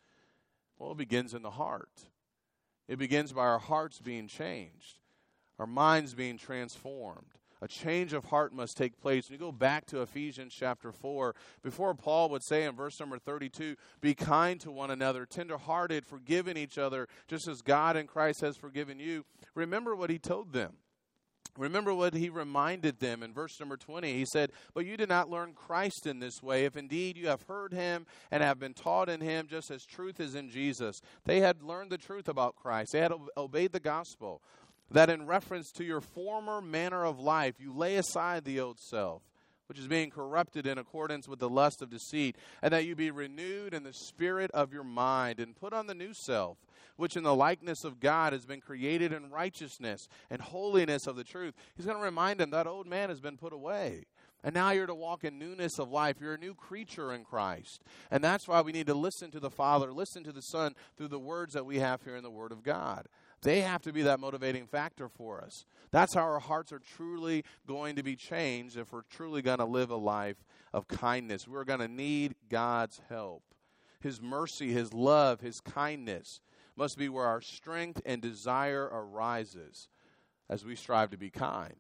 well, 0.77 0.93
it 0.93 0.99
begins 0.99 1.33
in 1.33 1.43
the 1.43 1.53
heart. 1.53 2.09
It 2.93 2.99
begins 2.99 3.33
by 3.33 3.47
our 3.47 3.59
hearts 3.59 4.01
being 4.01 4.29
changed, 4.29 4.99
our 5.59 5.67
minds 5.67 6.13
being 6.13 6.37
transformed. 6.37 7.25
A 7.63 7.67
change 7.67 8.13
of 8.13 8.27
heart 8.27 8.53
must 8.53 8.77
take 8.77 9.01
place. 9.01 9.31
When 9.31 9.39
you 9.39 9.47
go 9.47 9.51
back 9.51 9.87
to 9.87 10.03
Ephesians 10.03 10.53
chapter 10.55 10.93
4, 10.93 11.35
before 11.63 11.95
Paul 11.95 12.29
would 12.29 12.43
say 12.43 12.65
in 12.65 12.77
verse 12.77 13.01
number 13.01 13.19
32, 13.19 13.77
Be 14.03 14.13
kind 14.13 14.61
to 14.61 14.71
one 14.71 14.91
another, 14.91 15.25
tenderhearted, 15.25 16.05
forgiving 16.05 16.59
each 16.59 16.77
other, 16.77 17.09
just 17.29 17.49
as 17.49 17.63
God 17.63 17.97
in 17.97 18.07
Christ 18.07 18.43
has 18.43 18.59
forgiven 18.59 18.99
you. 18.99 19.25
Remember 19.55 19.97
what 19.97 20.11
he 20.11 20.19
told 20.19 20.53
them. 20.53 20.75
Remember 21.59 21.93
what 21.93 22.15
he 22.15 22.31
reminded 22.31 22.99
them 22.99 23.23
in 23.23 23.35
verse 23.35 23.61
number 23.61 23.77
20. 23.77 24.15
He 24.15 24.25
said, 24.25 24.53
But 24.73 24.87
you 24.87 24.97
did 24.97 25.11
not 25.11 25.29
learn 25.29 25.53
Christ 25.53 26.07
in 26.07 26.19
this 26.19 26.43
way, 26.43 26.65
if 26.65 26.77
indeed 26.77 27.19
you 27.19 27.29
have 27.29 27.43
heard 27.43 27.75
him 27.75 28.07
and 28.31 28.43
have 28.43 28.59
been 28.59 28.73
taught 28.73 29.11
in 29.11 29.21
him, 29.21 29.49
just 29.51 29.71
as 29.71 29.85
truth 29.85 30.19
is 30.19 30.35
in 30.35 30.49
Jesus. 30.49 31.03
They 31.25 31.41
had 31.41 31.63
learned 31.63 31.91
the 31.91 31.99
truth 31.99 32.27
about 32.27 32.57
Christ, 32.57 32.93
they 32.93 33.01
had 33.01 33.13
obeyed 33.37 33.73
the 33.73 33.81
gospel. 33.81 34.41
That 34.91 35.11
in 35.11 35.27
reference 35.27 35.71
to 35.73 35.85
your 35.85 36.03
former 36.03 36.61
manner 36.61 37.05
of 37.05 37.19
life, 37.19 37.55
you 37.59 37.73
lay 37.73 37.97
aside 37.97 38.45
the 38.45 38.61
old 38.61 38.79
self, 38.79 39.23
which 39.67 39.79
is 39.79 39.89
being 39.89 40.11
corrupted 40.11 40.67
in 40.67 40.77
accordance 40.77 41.27
with 41.27 41.39
the 41.39 41.49
lust 41.49 41.81
of 41.81 41.89
deceit, 41.89 42.37
and 42.61 42.73
that 42.73 42.85
you 42.85 42.95
be 42.95 43.11
renewed 43.11 43.73
in 43.73 43.85
the 43.85 43.95
spirit 43.95 44.51
of 44.53 44.73
your 44.73 44.85
mind, 44.85 45.41
and 45.41 45.57
put 45.57 45.73
on 45.73 45.87
the 45.87 45.95
new 45.95 46.13
self 46.13 46.59
which 47.03 47.17
in 47.17 47.25
the 47.25 47.35
likeness 47.35 47.83
of 47.83 47.99
God 47.99 48.33
has 48.33 48.47
been 48.47 48.61
created 48.61 49.13
in 49.13 49.29
righteousness 49.29 50.07
and 50.31 50.41
holiness 50.41 51.09
of 51.09 51.17
the 51.17 51.25
truth. 51.25 51.53
He's 51.75 51.85
going 51.85 51.99
to 51.99 52.05
remind 52.05 52.39
them 52.39 52.51
that 52.51 52.69
old 52.69 52.87
man 52.87 53.09
has 53.09 53.19
been 53.19 53.37
put 53.37 53.53
away. 53.53 54.05
And 54.45 54.55
now 54.55 54.71
you're 54.71 54.87
to 54.87 54.95
walk 54.95 55.25
in 55.25 55.37
newness 55.37 55.81
of 55.81 55.91
life. 55.91 56.19
You're 56.21 56.35
a 56.35 56.39
new 56.39 56.55
creature 56.55 57.13
in 57.13 57.25
Christ. 57.25 57.83
And 58.13 58.23
that's 58.23 58.47
why 58.47 58.61
we 58.61 58.71
need 58.71 58.87
to 58.87 58.95
listen 58.95 59.33
to 59.33 59.41
the 59.41 59.51
Father, 59.51 59.93
listen 59.93 60.23
to 60.23 60.31
the 60.31 60.43
Son 60.43 60.77
through 60.97 61.09
the 61.09 61.19
words 61.19 61.55
that 61.55 61.67
we 61.67 61.81
have 61.81 62.05
here 62.05 62.15
in 62.15 62.23
the 62.23 62.31
Word 62.31 62.53
of 62.53 62.63
God. 62.63 63.09
They 63.43 63.63
have 63.63 63.83
to 63.83 63.93
be 63.93 64.03
that 64.03 64.21
motivating 64.21 64.69
factor 64.69 65.09
for 65.09 65.43
us. 65.43 65.65
That's 65.91 66.15
how 66.15 66.23
our 66.23 66.39
hearts 66.39 66.73
are 66.73 66.83
truly 66.97 67.43
going 67.67 67.97
to 67.97 68.05
be 68.05 68.15
changed 68.15 68.77
if 68.77 68.93
we're 68.93 69.03
truly 69.11 69.43
going 69.43 69.59
to 69.59 69.65
live 69.65 69.91
a 69.91 69.97
life 69.97 70.37
of 70.73 70.87
kindness. 70.87 71.49
We're 71.49 71.65
going 71.65 71.81
to 71.81 71.89
need 71.89 72.37
God's 72.49 73.01
help. 73.09 73.43
His 74.01 74.23
mercy, 74.23 74.73
His 74.73 74.93
love, 74.93 75.41
His 75.41 75.59
kindness 75.61 76.41
must 76.77 76.97
be 76.97 77.09
where 77.09 77.27
our 77.27 77.41
strength 77.41 78.01
and 78.05 78.23
desire 78.23 78.89
arises 78.93 79.89
as 80.49 80.65
we 80.65 80.77
strive 80.77 81.11
to 81.11 81.17
be 81.17 81.31
kind. 81.31 81.77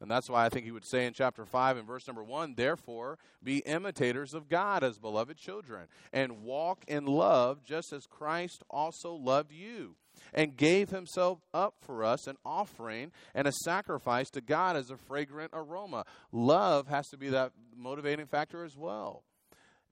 And 0.00 0.10
that's 0.10 0.28
why 0.28 0.44
I 0.44 0.48
think 0.48 0.66
he 0.66 0.70
would 0.70 0.84
say 0.84 1.06
in 1.06 1.14
chapter 1.14 1.46
5 1.46 1.78
and 1.78 1.86
verse 1.86 2.06
number 2.06 2.22
1 2.22 2.56
Therefore, 2.56 3.18
be 3.42 3.58
imitators 3.58 4.34
of 4.34 4.48
God 4.48 4.84
as 4.84 4.98
beloved 4.98 5.38
children, 5.38 5.86
and 6.12 6.42
walk 6.42 6.84
in 6.86 7.06
love 7.06 7.64
just 7.64 7.92
as 7.92 8.06
Christ 8.06 8.62
also 8.68 9.14
loved 9.14 9.50
you, 9.50 9.96
and 10.34 10.56
gave 10.56 10.90
himself 10.90 11.38
up 11.54 11.76
for 11.80 12.04
us, 12.04 12.26
an 12.26 12.36
offering 12.44 13.12
and 13.34 13.48
a 13.48 13.52
sacrifice 13.52 14.28
to 14.30 14.40
God 14.40 14.76
as 14.76 14.90
a 14.90 14.96
fragrant 14.96 15.52
aroma. 15.54 16.04
Love 16.32 16.88
has 16.88 17.08
to 17.08 17.16
be 17.16 17.30
that 17.30 17.52
motivating 17.74 18.26
factor 18.26 18.62
as 18.62 18.76
well. 18.76 19.22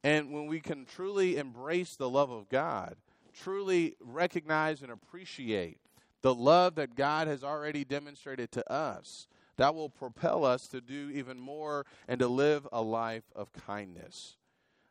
And 0.05 0.33
when 0.33 0.47
we 0.47 0.61
can 0.61 0.85
truly 0.85 1.37
embrace 1.37 1.97
the 1.97 2.11
love 2.11 2.31
of 2.31 2.49
God, 2.49 2.97
truly 3.33 3.97
recognize 4.01 4.83
and 4.83 4.91
appreciate 4.91 5.79
the 6.23 6.35
love 6.35 6.77
that 6.77 6.95
God 6.95 7.27
has 7.27 7.43
already 7.43 7.85
demonstrated 7.85 8.53
to 8.53 8.73
us, 8.73 9.27
that 9.57 9.75
will 9.75 9.89
propel 9.89 10.45
us 10.45 10.67
to 10.69 10.81
do 10.81 11.11
even 11.13 11.39
more 11.39 11.85
and 12.09 12.21
to 12.21 12.29
live 12.29 12.67
a 12.73 12.81
life 12.81 13.25
of 13.35 13.53
kindness. 13.53 14.37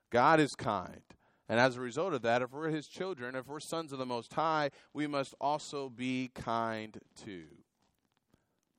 God 0.09 0.39
is 0.39 0.51
kind. 0.57 1.01
And 1.47 1.59
as 1.59 1.75
a 1.75 1.81
result 1.81 2.13
of 2.13 2.21
that, 2.21 2.41
if 2.41 2.51
we're 2.51 2.69
his 2.69 2.87
children, 2.87 3.35
if 3.35 3.47
we're 3.47 3.59
sons 3.59 3.91
of 3.91 3.99
the 3.99 4.05
Most 4.05 4.33
High, 4.33 4.71
we 4.93 5.07
must 5.07 5.35
also 5.41 5.89
be 5.89 6.31
kind 6.33 6.97
too. 7.21 7.47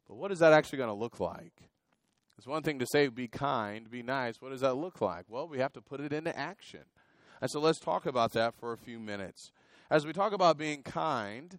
But 0.08 0.16
what 0.16 0.32
is 0.32 0.38
that 0.38 0.52
actually 0.52 0.78
going 0.78 0.88
to 0.88 0.94
look 0.94 1.20
like? 1.20 1.52
It's 2.38 2.46
one 2.46 2.62
thing 2.62 2.78
to 2.78 2.86
say, 2.86 3.08
be 3.08 3.28
kind, 3.28 3.90
be 3.90 4.02
nice. 4.02 4.40
What 4.40 4.50
does 4.50 4.62
that 4.62 4.74
look 4.74 5.00
like? 5.00 5.26
Well, 5.28 5.46
we 5.46 5.58
have 5.58 5.72
to 5.74 5.80
put 5.80 6.00
it 6.00 6.12
into 6.12 6.36
action. 6.36 6.80
And 7.42 7.50
so 7.50 7.58
let's 7.58 7.80
talk 7.80 8.06
about 8.06 8.34
that 8.34 8.54
for 8.54 8.72
a 8.72 8.78
few 8.78 9.00
minutes. 9.00 9.50
As 9.90 10.06
we 10.06 10.12
talk 10.12 10.32
about 10.32 10.56
being 10.56 10.84
kind, 10.84 11.58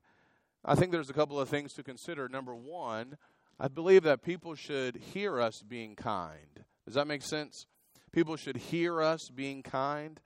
I 0.64 0.76
think 0.76 0.94
there's 0.94 1.10
a 1.10 1.14
couple 1.14 1.38
of 1.38 1.50
things 1.50 1.74
to 1.74 1.84
consider. 1.84 2.30
Number 2.30 2.56
one, 2.56 3.18
I 3.60 3.68
believe 3.68 4.04
that 4.04 4.24
people 4.24 4.56
should 4.56 4.96
hear 4.96 5.42
us 5.42 5.62
being 5.62 5.98
kind. 5.98 6.64
Does 6.86 6.96
that 6.96 7.06
make 7.06 7.22
sense? 7.22 7.66
People 8.14 8.38
should 8.38 8.56
hear 8.56 9.02
us 9.02 9.30
being 9.36 9.62
kind. 9.62 10.22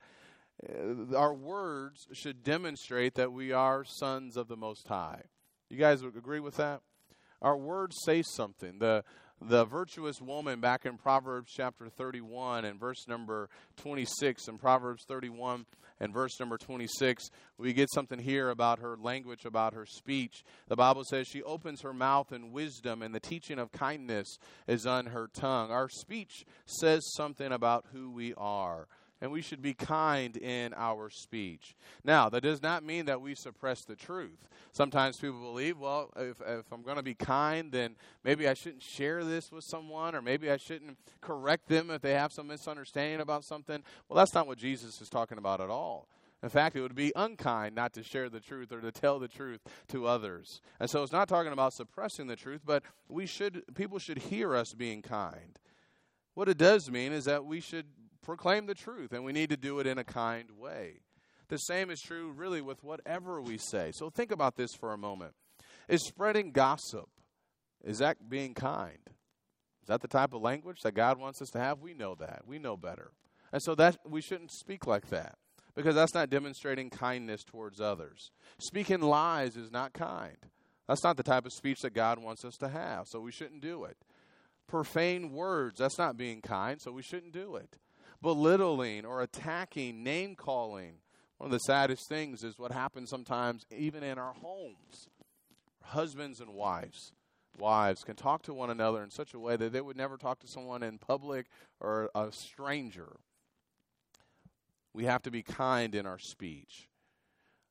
Uh, 0.62 1.16
our 1.16 1.34
words 1.34 2.06
should 2.12 2.44
demonstrate 2.44 3.16
that 3.16 3.32
we 3.32 3.50
are 3.50 3.82
sons 3.84 4.36
of 4.36 4.46
the 4.46 4.56
Most 4.56 4.86
High. 4.86 5.22
You 5.70 5.76
guys 5.76 6.04
would 6.04 6.16
agree 6.16 6.40
with 6.40 6.56
that? 6.58 6.82
Our 7.42 7.56
words 7.56 7.96
say 8.04 8.22
something. 8.22 8.78
The 8.78 9.02
the 9.40 9.64
virtuous 9.64 10.20
woman 10.20 10.60
back 10.60 10.84
in 10.84 10.96
Proverbs 10.96 11.52
chapter 11.54 11.88
31 11.88 12.64
and 12.64 12.78
verse 12.78 13.06
number 13.06 13.48
26. 13.76 14.48
In 14.48 14.58
Proverbs 14.58 15.04
31 15.06 15.64
and 16.00 16.12
verse 16.12 16.38
number 16.38 16.58
26, 16.58 17.30
we 17.56 17.72
get 17.72 17.88
something 17.92 18.18
here 18.18 18.50
about 18.50 18.80
her 18.80 18.96
language, 18.96 19.44
about 19.44 19.74
her 19.74 19.86
speech. 19.86 20.44
The 20.68 20.76
Bible 20.76 21.04
says 21.04 21.26
she 21.28 21.42
opens 21.42 21.82
her 21.82 21.92
mouth 21.92 22.32
in 22.32 22.52
wisdom, 22.52 23.02
and 23.02 23.14
the 23.14 23.20
teaching 23.20 23.58
of 23.58 23.72
kindness 23.72 24.38
is 24.66 24.86
on 24.86 25.06
her 25.06 25.28
tongue. 25.32 25.70
Our 25.70 25.88
speech 25.88 26.44
says 26.66 27.02
something 27.16 27.52
about 27.52 27.86
who 27.92 28.10
we 28.10 28.34
are 28.34 28.88
and 29.20 29.30
we 29.32 29.42
should 29.42 29.62
be 29.62 29.74
kind 29.74 30.36
in 30.36 30.72
our 30.74 31.10
speech. 31.10 31.74
Now, 32.04 32.28
that 32.28 32.42
does 32.42 32.62
not 32.62 32.84
mean 32.84 33.06
that 33.06 33.20
we 33.20 33.34
suppress 33.34 33.84
the 33.84 33.96
truth. 33.96 34.48
Sometimes 34.72 35.16
people 35.16 35.40
believe, 35.40 35.78
well, 35.78 36.10
if, 36.16 36.40
if 36.40 36.70
I'm 36.72 36.82
going 36.82 36.96
to 36.96 37.02
be 37.02 37.14
kind, 37.14 37.72
then 37.72 37.96
maybe 38.24 38.48
I 38.48 38.54
shouldn't 38.54 38.82
share 38.82 39.24
this 39.24 39.50
with 39.50 39.64
someone, 39.64 40.14
or 40.14 40.22
maybe 40.22 40.50
I 40.50 40.56
shouldn't 40.56 40.98
correct 41.20 41.68
them 41.68 41.90
if 41.90 42.02
they 42.02 42.14
have 42.14 42.32
some 42.32 42.46
misunderstanding 42.46 43.20
about 43.20 43.44
something. 43.44 43.82
Well, 44.08 44.16
that's 44.16 44.34
not 44.34 44.46
what 44.46 44.58
Jesus 44.58 45.00
is 45.00 45.08
talking 45.08 45.38
about 45.38 45.60
at 45.60 45.70
all. 45.70 46.08
In 46.42 46.48
fact, 46.48 46.76
it 46.76 46.82
would 46.82 46.94
be 46.94 47.12
unkind 47.16 47.74
not 47.74 47.92
to 47.94 48.04
share 48.04 48.28
the 48.28 48.38
truth 48.38 48.70
or 48.70 48.80
to 48.80 48.92
tell 48.92 49.18
the 49.18 49.26
truth 49.26 49.60
to 49.88 50.06
others. 50.06 50.60
And 50.78 50.88
so 50.88 51.02
it's 51.02 51.12
not 51.12 51.28
talking 51.28 51.52
about 51.52 51.72
suppressing 51.72 52.28
the 52.28 52.36
truth, 52.36 52.60
but 52.64 52.84
we 53.08 53.26
should 53.26 53.64
people 53.74 53.98
should 53.98 54.18
hear 54.18 54.54
us 54.54 54.72
being 54.72 55.02
kind. 55.02 55.58
What 56.34 56.48
it 56.48 56.56
does 56.56 56.88
mean 56.88 57.10
is 57.10 57.24
that 57.24 57.44
we 57.44 57.60
should 57.60 57.86
proclaim 58.28 58.66
the 58.66 58.74
truth, 58.74 59.14
and 59.14 59.24
we 59.24 59.32
need 59.32 59.48
to 59.48 59.56
do 59.56 59.78
it 59.78 59.86
in 59.86 59.96
a 59.96 60.04
kind 60.04 60.50
way. 60.58 61.00
The 61.48 61.56
same 61.56 61.88
is 61.88 61.98
true, 61.98 62.30
really, 62.30 62.60
with 62.60 62.84
whatever 62.84 63.40
we 63.40 63.56
say. 63.56 63.90
So 63.94 64.10
think 64.10 64.30
about 64.30 64.54
this 64.54 64.74
for 64.78 64.92
a 64.92 64.98
moment. 64.98 65.32
Is 65.88 66.06
spreading 66.06 66.52
gossip, 66.52 67.08
is 67.82 68.00
that 68.00 68.28
being 68.28 68.52
kind? 68.52 68.98
Is 69.06 69.88
that 69.88 70.02
the 70.02 70.08
type 70.08 70.34
of 70.34 70.42
language 70.42 70.82
that 70.82 70.92
God 70.92 71.18
wants 71.18 71.40
us 71.40 71.48
to 71.52 71.58
have? 71.58 71.80
We 71.80 71.94
know 71.94 72.16
that. 72.16 72.42
We 72.46 72.58
know 72.58 72.76
better. 72.76 73.12
And 73.50 73.62
so 73.62 73.74
that 73.76 73.96
we 74.06 74.20
shouldn't 74.20 74.52
speak 74.52 74.86
like 74.86 75.08
that 75.08 75.36
because 75.74 75.94
that's 75.94 76.12
not 76.12 76.28
demonstrating 76.28 76.90
kindness 76.90 77.44
towards 77.44 77.80
others. 77.80 78.30
Speaking 78.58 79.00
lies 79.00 79.56
is 79.56 79.72
not 79.72 79.94
kind. 79.94 80.36
That's 80.86 81.02
not 81.02 81.16
the 81.16 81.22
type 81.22 81.46
of 81.46 81.54
speech 81.54 81.78
that 81.80 81.94
God 81.94 82.18
wants 82.18 82.44
us 82.44 82.58
to 82.58 82.68
have, 82.68 83.06
so 83.06 83.20
we 83.20 83.32
shouldn't 83.32 83.62
do 83.62 83.84
it. 83.84 83.96
Profane 84.66 85.32
words, 85.32 85.78
that's 85.78 85.96
not 85.96 86.18
being 86.18 86.42
kind, 86.42 86.78
so 86.78 86.92
we 86.92 87.00
shouldn't 87.00 87.32
do 87.32 87.56
it 87.56 87.78
belittling 88.22 89.04
or 89.04 89.22
attacking, 89.22 90.02
name 90.02 90.34
calling. 90.34 90.94
One 91.38 91.48
of 91.48 91.52
the 91.52 91.58
saddest 91.58 92.08
things 92.08 92.42
is 92.42 92.58
what 92.58 92.72
happens 92.72 93.10
sometimes, 93.10 93.64
even 93.76 94.02
in 94.02 94.18
our 94.18 94.32
homes. 94.32 95.08
Husbands 95.82 96.40
and 96.40 96.50
wives, 96.50 97.12
wives 97.58 98.04
can 98.04 98.16
talk 98.16 98.42
to 98.42 98.52
one 98.52 98.70
another 98.70 99.02
in 99.02 99.10
such 99.10 99.34
a 99.34 99.38
way 99.38 99.56
that 99.56 99.72
they 99.72 99.80
would 99.80 99.96
never 99.96 100.16
talk 100.16 100.40
to 100.40 100.48
someone 100.48 100.82
in 100.82 100.98
public 100.98 101.46
or 101.80 102.10
a 102.14 102.30
stranger. 102.32 103.16
We 104.92 105.04
have 105.04 105.22
to 105.22 105.30
be 105.30 105.42
kind 105.42 105.94
in 105.94 106.06
our 106.06 106.18
speech. 106.18 106.88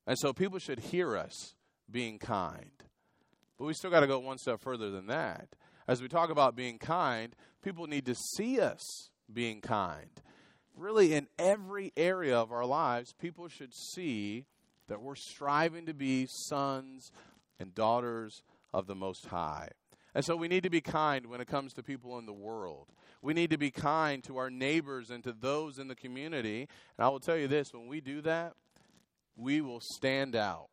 And 0.07 0.17
so 0.17 0.31
people 0.33 0.59
should 0.59 0.79
hear 0.79 1.17
us 1.17 1.55
being 1.91 2.17
kind. 2.17 2.71
But 3.57 3.65
we 3.65 3.73
still 3.73 3.91
got 3.91 3.99
to 3.99 4.07
go 4.07 4.19
one 4.19 4.37
step 4.37 4.61
further 4.61 4.89
than 4.89 5.07
that. 5.07 5.49
As 5.87 6.01
we 6.01 6.07
talk 6.07 6.29
about 6.29 6.55
being 6.55 6.77
kind, 6.77 7.35
people 7.63 7.87
need 7.87 8.05
to 8.05 8.15
see 8.15 8.59
us 8.59 9.09
being 9.31 9.61
kind. 9.61 10.09
Really, 10.77 11.13
in 11.13 11.27
every 11.39 11.91
area 11.97 12.37
of 12.37 12.51
our 12.51 12.65
lives, 12.65 13.13
people 13.19 13.47
should 13.47 13.73
see 13.73 14.45
that 14.87 15.01
we're 15.01 15.15
striving 15.15 15.87
to 15.87 15.93
be 15.93 16.27
sons 16.27 17.11
and 17.59 17.73
daughters 17.73 18.43
of 18.73 18.85
the 18.85 18.95
Most 18.95 19.25
High. 19.25 19.69
And 20.13 20.23
so 20.23 20.35
we 20.35 20.47
need 20.47 20.63
to 20.63 20.69
be 20.69 20.81
kind 20.81 21.27
when 21.27 21.41
it 21.41 21.47
comes 21.47 21.73
to 21.73 21.83
people 21.83 22.17
in 22.19 22.25
the 22.25 22.33
world. 22.33 22.87
We 23.21 23.33
need 23.33 23.49
to 23.49 23.57
be 23.57 23.71
kind 23.71 24.23
to 24.25 24.37
our 24.37 24.49
neighbors 24.49 25.09
and 25.09 25.23
to 25.23 25.33
those 25.33 25.79
in 25.79 25.87
the 25.87 25.95
community. 25.95 26.67
And 26.97 27.05
I 27.05 27.09
will 27.09 27.19
tell 27.19 27.37
you 27.37 27.47
this 27.47 27.73
when 27.73 27.87
we 27.87 27.99
do 27.99 28.21
that, 28.21 28.53
we 29.35 29.61
will 29.61 29.79
stand 29.79 30.35
out. 30.35 30.69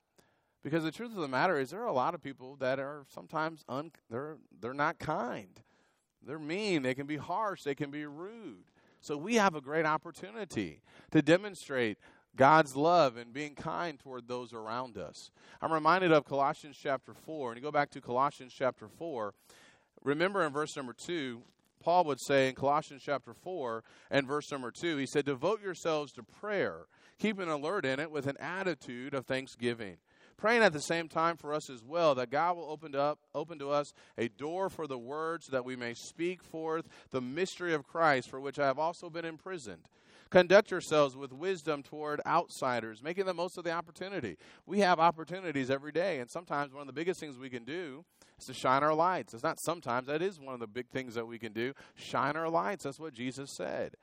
Because 0.62 0.82
the 0.82 0.92
truth 0.92 1.10
of 1.10 1.20
the 1.20 1.28
matter 1.28 1.58
is, 1.58 1.70
there 1.70 1.82
are 1.82 1.86
a 1.86 1.92
lot 1.92 2.14
of 2.14 2.22
people 2.22 2.56
that 2.56 2.78
are 2.78 3.04
sometimes 3.14 3.64
un- 3.68 3.92
they're 4.10 4.36
they're 4.60 4.72
not 4.72 4.98
kind. 4.98 5.60
They're 6.26 6.38
mean. 6.38 6.82
They 6.82 6.94
can 6.94 7.06
be 7.06 7.18
harsh. 7.18 7.62
They 7.62 7.74
can 7.74 7.90
be 7.90 8.06
rude. 8.06 8.64
So 9.04 9.18
we 9.18 9.34
have 9.34 9.54
a 9.54 9.60
great 9.60 9.84
opportunity 9.84 10.80
to 11.10 11.20
demonstrate 11.20 11.98
God's 12.36 12.74
love 12.74 13.18
and 13.18 13.34
being 13.34 13.54
kind 13.54 13.98
toward 13.98 14.28
those 14.28 14.54
around 14.54 14.96
us. 14.96 15.30
I'm 15.60 15.74
reminded 15.74 16.10
of 16.10 16.24
Colossians 16.24 16.78
chapter 16.82 17.12
4. 17.12 17.50
And 17.50 17.58
you 17.58 17.62
go 17.62 17.70
back 17.70 17.90
to 17.90 18.00
Colossians 18.00 18.54
chapter 18.56 18.88
4. 18.88 19.34
Remember 20.04 20.42
in 20.42 20.54
verse 20.54 20.74
number 20.74 20.94
2, 20.94 21.42
Paul 21.82 22.04
would 22.04 22.18
say 22.18 22.48
in 22.48 22.54
Colossians 22.54 23.02
chapter 23.04 23.34
4 23.34 23.84
and 24.10 24.26
verse 24.26 24.50
number 24.50 24.70
2, 24.70 24.96
he 24.96 25.04
said, 25.04 25.26
Devote 25.26 25.62
yourselves 25.62 26.10
to 26.12 26.22
prayer, 26.22 26.86
keep 27.18 27.38
an 27.38 27.50
alert 27.50 27.84
in 27.84 28.00
it 28.00 28.10
with 28.10 28.26
an 28.26 28.38
attitude 28.40 29.12
of 29.12 29.26
thanksgiving 29.26 29.98
praying 30.36 30.62
at 30.62 30.72
the 30.72 30.80
same 30.80 31.08
time 31.08 31.36
for 31.36 31.52
us 31.52 31.70
as 31.70 31.82
well 31.82 32.14
that 32.14 32.30
God 32.30 32.56
will 32.56 32.70
open 32.70 32.94
up 32.94 33.18
open 33.34 33.58
to 33.58 33.70
us 33.70 33.92
a 34.18 34.28
door 34.28 34.68
for 34.68 34.86
the 34.86 34.98
words 34.98 35.48
that 35.48 35.64
we 35.64 35.76
may 35.76 35.94
speak 35.94 36.42
forth 36.42 36.88
the 37.10 37.20
mystery 37.20 37.74
of 37.74 37.86
Christ 37.86 38.28
for 38.28 38.40
which 38.40 38.58
I 38.58 38.66
have 38.66 38.78
also 38.78 39.10
been 39.10 39.24
imprisoned. 39.24 39.88
Conduct 40.30 40.70
yourselves 40.70 41.16
with 41.16 41.32
wisdom 41.32 41.82
toward 41.82 42.20
outsiders, 42.26 43.02
making 43.02 43.26
the 43.26 43.34
most 43.34 43.56
of 43.56 43.62
the 43.62 43.70
opportunity. 43.70 44.36
We 44.66 44.80
have 44.80 44.98
opportunities 44.98 45.70
every 45.70 45.92
day, 45.92 46.18
and 46.18 46.28
sometimes 46.28 46.72
one 46.72 46.80
of 46.80 46.86
the 46.88 46.92
biggest 46.92 47.20
things 47.20 47.38
we 47.38 47.50
can 47.50 47.64
do 47.64 48.04
is 48.38 48.46
to 48.46 48.54
shine 48.54 48.82
our 48.82 48.94
lights. 48.94 49.32
It's 49.32 49.44
not 49.44 49.60
sometimes, 49.60 50.08
that 50.08 50.22
is 50.22 50.40
one 50.40 50.54
of 50.54 50.60
the 50.60 50.66
big 50.66 50.88
things 50.88 51.14
that 51.14 51.26
we 51.26 51.38
can 51.38 51.52
do. 51.52 51.72
Shine 51.94 52.36
our 52.36 52.48
lights. 52.48 52.82
That's 52.82 52.98
what 52.98 53.14
Jesus 53.14 53.54
said. 53.54 53.94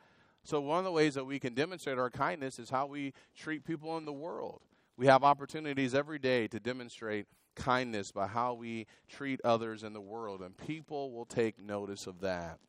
So, 0.44 0.62
one 0.62 0.80
of 0.80 0.86
the 0.86 0.91
ways 0.91 1.15
that 1.15 1.26
we 1.26 1.38
can 1.38 1.54
demonstrate 1.54 2.00
our 2.00 2.10
kindness 2.10 2.60
is 2.60 2.70
how 2.70 2.88
we 2.88 3.13
treat 3.38 3.65
people 3.65 3.98
in 3.98 4.06
the 4.06 4.13
world. 4.13 4.62
We 5.02 5.08
have 5.08 5.24
opportunities 5.24 5.96
every 5.96 6.20
day 6.20 6.48
to 6.50 6.60
demonstrate 6.60 7.26
kindness 7.56 8.12
by 8.12 8.28
how 8.28 8.54
we 8.54 8.86
treat 9.10 9.42
others 9.44 9.82
in 9.82 9.94
the 9.94 10.00
world, 10.00 10.44
and 10.44 10.56
people 10.56 11.12
will 11.12 11.26
take 11.26 11.58
notice 11.58 12.06
of 12.06 12.22
that. 12.22 12.60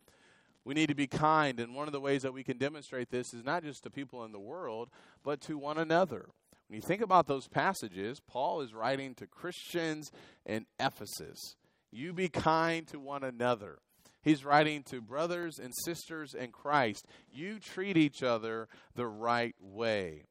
We 0.65 0.73
need 0.73 0.87
to 0.87 0.95
be 0.95 1.07
kind, 1.07 1.61
and 1.61 1.75
one 1.75 1.89
of 1.89 1.93
the 1.93 2.01
ways 2.01 2.23
that 2.23 2.33
we 2.33 2.43
can 2.43 2.57
demonstrate 2.57 3.11
this 3.11 3.35
is 3.35 3.45
not 3.45 3.65
just 3.65 3.83
to 3.83 3.91
people 3.91 4.25
in 4.25 4.33
the 4.33 4.41
world, 4.41 4.89
but 5.23 5.43
to 5.43 5.59
one 5.59 5.77
another. 5.77 6.31
When 6.69 6.77
you 6.77 6.81
think 6.81 7.03
about 7.03 7.27
those 7.27 7.49
passages, 7.49 8.19
Paul 8.27 8.63
is 8.63 8.73
writing 8.73 9.15
to 9.17 9.27
Christians 9.27 10.11
in 10.47 10.65
Ephesus. 10.81 11.57
You 11.91 12.15
be 12.15 12.31
kind 12.31 12.89
to 12.89 12.99
one 12.99 13.25
another. 13.25 13.81
He's 14.23 14.43
writing 14.43 14.85
to 14.85 15.03
brothers 15.03 15.59
and 15.59 15.75
sisters 15.85 16.33
in 16.33 16.51
Christ. 16.51 17.05
You 17.31 17.59
treat 17.59 17.99
each 17.99 18.23
other 18.23 18.69
the 18.95 19.07
right 19.07 19.55
way 19.61 20.29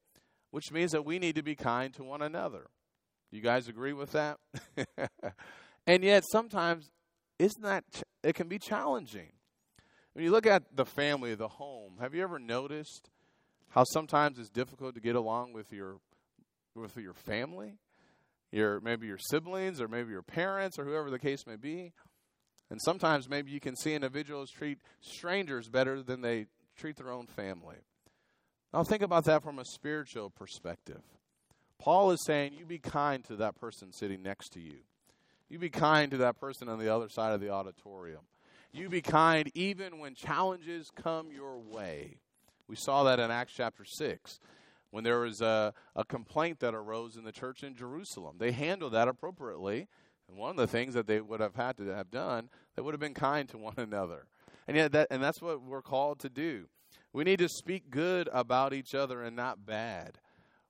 which 0.52 0.70
means 0.70 0.92
that 0.92 1.04
we 1.04 1.18
need 1.18 1.34
to 1.34 1.42
be 1.42 1.56
kind 1.56 1.92
to 1.94 2.04
one 2.04 2.22
another. 2.22 2.66
You 3.32 3.40
guys 3.40 3.68
agree 3.68 3.94
with 3.94 4.12
that? 4.12 4.38
and 5.86 6.04
yet, 6.04 6.24
sometimes, 6.30 6.92
isn't 7.38 7.62
that, 7.62 7.84
it 8.22 8.34
can 8.34 8.48
be 8.48 8.58
challenging. 8.58 9.32
When 10.12 10.24
you 10.24 10.30
look 10.30 10.46
at 10.46 10.76
the 10.76 10.84
family, 10.84 11.34
the 11.34 11.48
home, 11.48 11.94
have 12.00 12.14
you 12.14 12.22
ever 12.22 12.38
noticed 12.38 13.10
how 13.70 13.84
sometimes 13.84 14.38
it's 14.38 14.50
difficult 14.50 14.94
to 14.94 15.00
get 15.00 15.16
along 15.16 15.54
with 15.54 15.72
your, 15.72 15.96
with 16.74 16.98
your 16.98 17.14
family? 17.14 17.78
Your, 18.50 18.78
maybe 18.80 19.06
your 19.06 19.18
siblings 19.18 19.80
or 19.80 19.88
maybe 19.88 20.10
your 20.10 20.22
parents 20.22 20.78
or 20.78 20.84
whoever 20.84 21.08
the 21.08 21.18
case 21.18 21.46
may 21.46 21.56
be. 21.56 21.94
And 22.68 22.78
sometimes 22.84 23.26
maybe 23.26 23.50
you 23.50 23.60
can 23.60 23.74
see 23.74 23.94
individuals 23.94 24.50
treat 24.50 24.78
strangers 25.00 25.70
better 25.70 26.02
than 26.02 26.20
they 26.20 26.46
treat 26.76 26.96
their 26.96 27.10
own 27.10 27.26
family. 27.26 27.78
Now, 28.72 28.84
think 28.84 29.02
about 29.02 29.24
that 29.24 29.42
from 29.42 29.58
a 29.58 29.64
spiritual 29.64 30.30
perspective. 30.30 31.02
Paul 31.78 32.12
is 32.12 32.24
saying, 32.24 32.54
You 32.54 32.64
be 32.64 32.78
kind 32.78 33.24
to 33.24 33.36
that 33.36 33.56
person 33.56 33.92
sitting 33.92 34.22
next 34.22 34.50
to 34.54 34.60
you. 34.60 34.78
You 35.48 35.58
be 35.58 35.68
kind 35.68 36.10
to 36.12 36.16
that 36.18 36.40
person 36.40 36.68
on 36.68 36.78
the 36.78 36.88
other 36.88 37.08
side 37.08 37.32
of 37.32 37.40
the 37.40 37.50
auditorium. 37.50 38.22
You 38.72 38.88
be 38.88 39.02
kind 39.02 39.50
even 39.54 39.98
when 39.98 40.14
challenges 40.14 40.90
come 40.94 41.30
your 41.30 41.58
way. 41.58 42.16
We 42.68 42.76
saw 42.76 43.04
that 43.04 43.20
in 43.20 43.30
Acts 43.30 43.52
chapter 43.54 43.84
6 43.84 44.40
when 44.90 45.04
there 45.04 45.18
was 45.18 45.42
a, 45.42 45.74
a 45.94 46.04
complaint 46.04 46.60
that 46.60 46.74
arose 46.74 47.16
in 47.16 47.24
the 47.24 47.32
church 47.32 47.62
in 47.62 47.74
Jerusalem. 47.74 48.36
They 48.38 48.52
handled 48.52 48.92
that 48.92 49.08
appropriately. 49.08 49.88
And 50.28 50.38
one 50.38 50.50
of 50.50 50.56
the 50.56 50.66
things 50.66 50.94
that 50.94 51.06
they 51.06 51.20
would 51.20 51.40
have 51.40 51.56
had 51.56 51.76
to 51.78 51.86
have 51.88 52.10
done, 52.10 52.48
they 52.76 52.82
would 52.82 52.94
have 52.94 53.00
been 53.00 53.12
kind 53.12 53.48
to 53.50 53.58
one 53.58 53.74
another. 53.76 54.26
And 54.66 54.76
yet 54.76 54.92
that 54.92 55.08
and 55.10 55.22
that's 55.22 55.42
what 55.42 55.60
we're 55.60 55.82
called 55.82 56.20
to 56.20 56.30
do. 56.30 56.68
We 57.12 57.24
need 57.24 57.40
to 57.40 57.48
speak 57.48 57.90
good 57.90 58.28
about 58.32 58.72
each 58.72 58.94
other 58.94 59.22
and 59.22 59.36
not 59.36 59.66
bad. 59.66 60.18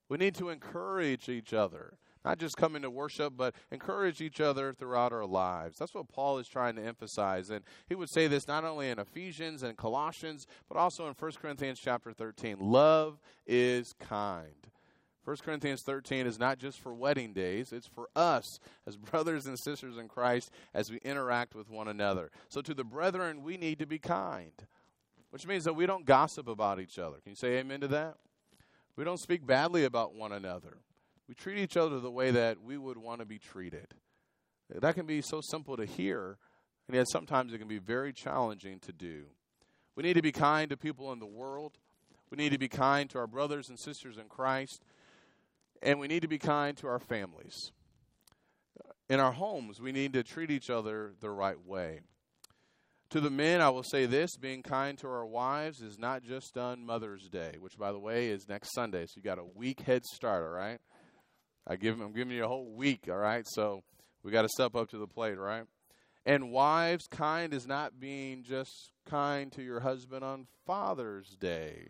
We 0.08 0.18
need 0.18 0.34
to 0.36 0.50
encourage 0.50 1.28
each 1.28 1.54
other, 1.54 1.94
not 2.24 2.38
just 2.38 2.56
coming 2.56 2.82
to 2.82 2.90
worship, 2.90 3.34
but 3.36 3.54
encourage 3.70 4.20
each 4.20 4.40
other 4.40 4.72
throughout 4.72 5.12
our 5.12 5.24
lives. 5.24 5.78
That's 5.78 5.94
what 5.94 6.08
Paul 6.08 6.38
is 6.38 6.48
trying 6.48 6.76
to 6.76 6.82
emphasize. 6.82 7.50
And 7.50 7.64
he 7.88 7.94
would 7.94 8.10
say 8.10 8.26
this 8.26 8.48
not 8.48 8.64
only 8.64 8.90
in 8.90 8.98
Ephesians 8.98 9.62
and 9.62 9.76
Colossians, 9.76 10.46
but 10.68 10.76
also 10.76 11.06
in 11.06 11.14
1 11.14 11.32
Corinthians 11.40 11.80
chapter 11.80 12.12
13. 12.12 12.56
Love 12.60 13.20
is 13.46 13.94
kind. 14.00 14.66
1 15.24 15.36
Corinthians 15.44 15.82
13 15.86 16.26
is 16.26 16.38
not 16.38 16.58
just 16.58 16.80
for 16.80 16.92
wedding 16.92 17.32
days, 17.32 17.72
it's 17.72 17.86
for 17.86 18.08
us 18.16 18.58
as 18.88 18.96
brothers 19.10 19.46
and 19.46 19.56
sisters 19.56 19.96
in 19.96 20.08
Christ 20.08 20.50
as 20.74 20.90
we 20.90 20.98
interact 20.98 21.54
with 21.54 21.70
one 21.70 21.86
another. 21.86 22.30
So, 22.48 22.60
to 22.60 22.74
the 22.74 22.84
brethren, 22.84 23.44
we 23.44 23.56
need 23.56 23.78
to 23.78 23.86
be 23.86 24.00
kind 24.00 24.52
which 25.32 25.46
means 25.46 25.64
that 25.64 25.72
we 25.72 25.86
don't 25.86 26.04
gossip 26.04 26.46
about 26.46 26.78
each 26.78 26.98
other. 26.98 27.16
Can 27.22 27.30
you 27.30 27.36
say 27.36 27.56
amen 27.56 27.80
to 27.80 27.88
that? 27.88 28.16
We 28.96 29.04
don't 29.04 29.18
speak 29.18 29.46
badly 29.46 29.84
about 29.84 30.14
one 30.14 30.30
another. 30.30 30.76
We 31.26 31.34
treat 31.34 31.56
each 31.56 31.78
other 31.78 32.00
the 32.00 32.10
way 32.10 32.30
that 32.30 32.62
we 32.62 32.76
would 32.76 32.98
want 32.98 33.20
to 33.20 33.24
be 33.24 33.38
treated. 33.38 33.94
That 34.68 34.94
can 34.94 35.06
be 35.06 35.22
so 35.22 35.40
simple 35.40 35.78
to 35.78 35.86
hear, 35.86 36.36
and 36.86 36.94
yet 36.94 37.08
sometimes 37.08 37.54
it 37.54 37.58
can 37.58 37.66
be 37.66 37.78
very 37.78 38.12
challenging 38.12 38.78
to 38.80 38.92
do. 38.92 39.24
We 39.96 40.02
need 40.02 40.14
to 40.14 40.22
be 40.22 40.32
kind 40.32 40.68
to 40.68 40.76
people 40.76 41.10
in 41.14 41.18
the 41.18 41.24
world. 41.24 41.78
We 42.30 42.36
need 42.36 42.52
to 42.52 42.58
be 42.58 42.68
kind 42.68 43.08
to 43.10 43.18
our 43.18 43.26
brothers 43.26 43.70
and 43.70 43.78
sisters 43.78 44.18
in 44.18 44.24
Christ. 44.24 44.82
And 45.82 45.98
we 45.98 46.08
need 46.08 46.20
to 46.20 46.28
be 46.28 46.38
kind 46.38 46.76
to 46.76 46.88
our 46.88 46.98
families. 46.98 47.72
In 49.08 49.18
our 49.18 49.32
homes, 49.32 49.80
we 49.80 49.92
need 49.92 50.12
to 50.12 50.22
treat 50.22 50.50
each 50.50 50.68
other 50.68 51.12
the 51.20 51.30
right 51.30 51.58
way. 51.58 52.00
To 53.12 53.20
the 53.20 53.28
men, 53.28 53.60
I 53.60 53.68
will 53.68 53.82
say 53.82 54.06
this 54.06 54.38
being 54.38 54.62
kind 54.62 54.96
to 55.00 55.06
our 55.06 55.26
wives 55.26 55.82
is 55.82 55.98
not 55.98 56.22
just 56.22 56.56
on 56.56 56.86
Mother's 56.86 57.28
Day, 57.28 57.56
which, 57.60 57.76
by 57.76 57.92
the 57.92 57.98
way, 57.98 58.30
is 58.30 58.48
next 58.48 58.72
Sunday. 58.72 59.04
So 59.04 59.12
you 59.16 59.22
got 59.22 59.38
a 59.38 59.44
week 59.44 59.80
head 59.80 60.02
start, 60.06 60.42
all 60.42 60.48
right? 60.48 60.78
I 61.66 61.76
give, 61.76 62.00
I'm 62.00 62.14
giving 62.14 62.34
you 62.34 62.42
a 62.42 62.48
whole 62.48 62.72
week, 62.74 63.10
all 63.10 63.18
right? 63.18 63.44
So 63.46 63.82
we 64.22 64.32
got 64.32 64.42
to 64.42 64.48
step 64.48 64.74
up 64.74 64.88
to 64.92 64.96
the 64.96 65.06
plate, 65.06 65.36
right? 65.36 65.64
And 66.24 66.50
wives, 66.52 67.06
kind 67.06 67.52
is 67.52 67.66
not 67.66 68.00
being 68.00 68.44
just 68.44 68.92
kind 69.04 69.52
to 69.52 69.62
your 69.62 69.80
husband 69.80 70.24
on 70.24 70.46
Father's 70.66 71.36
Day. 71.38 71.88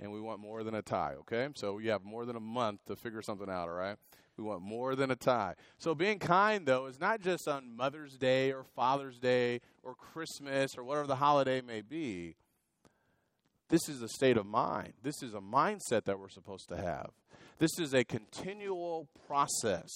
And 0.00 0.10
we 0.10 0.22
want 0.22 0.40
more 0.40 0.62
than 0.62 0.74
a 0.74 0.80
tie, 0.80 1.16
okay? 1.20 1.48
So 1.56 1.76
you 1.80 1.90
have 1.90 2.02
more 2.02 2.24
than 2.24 2.34
a 2.36 2.40
month 2.40 2.80
to 2.86 2.96
figure 2.96 3.20
something 3.20 3.50
out, 3.50 3.68
all 3.68 3.74
right? 3.74 3.98
We 4.36 4.44
want 4.44 4.62
more 4.62 4.94
than 4.94 5.10
a 5.10 5.16
tie. 5.16 5.54
So 5.78 5.94
being 5.94 6.18
kind, 6.18 6.66
though, 6.66 6.86
is 6.86 7.00
not 7.00 7.20
just 7.20 7.48
on 7.48 7.74
Mother's 7.74 8.16
Day 8.16 8.52
or 8.52 8.64
Father's 8.64 9.18
Day 9.18 9.60
or 9.82 9.94
Christmas 9.94 10.76
or 10.76 10.84
whatever 10.84 11.06
the 11.06 11.16
holiday 11.16 11.62
may 11.62 11.80
be. 11.80 12.36
This 13.68 13.88
is 13.88 14.02
a 14.02 14.08
state 14.08 14.36
of 14.36 14.46
mind. 14.46 14.92
This 15.02 15.22
is 15.22 15.34
a 15.34 15.40
mindset 15.40 16.04
that 16.04 16.20
we're 16.20 16.28
supposed 16.28 16.68
to 16.68 16.76
have. 16.76 17.10
This 17.58 17.78
is 17.78 17.94
a 17.94 18.04
continual 18.04 19.08
process. 19.26 19.90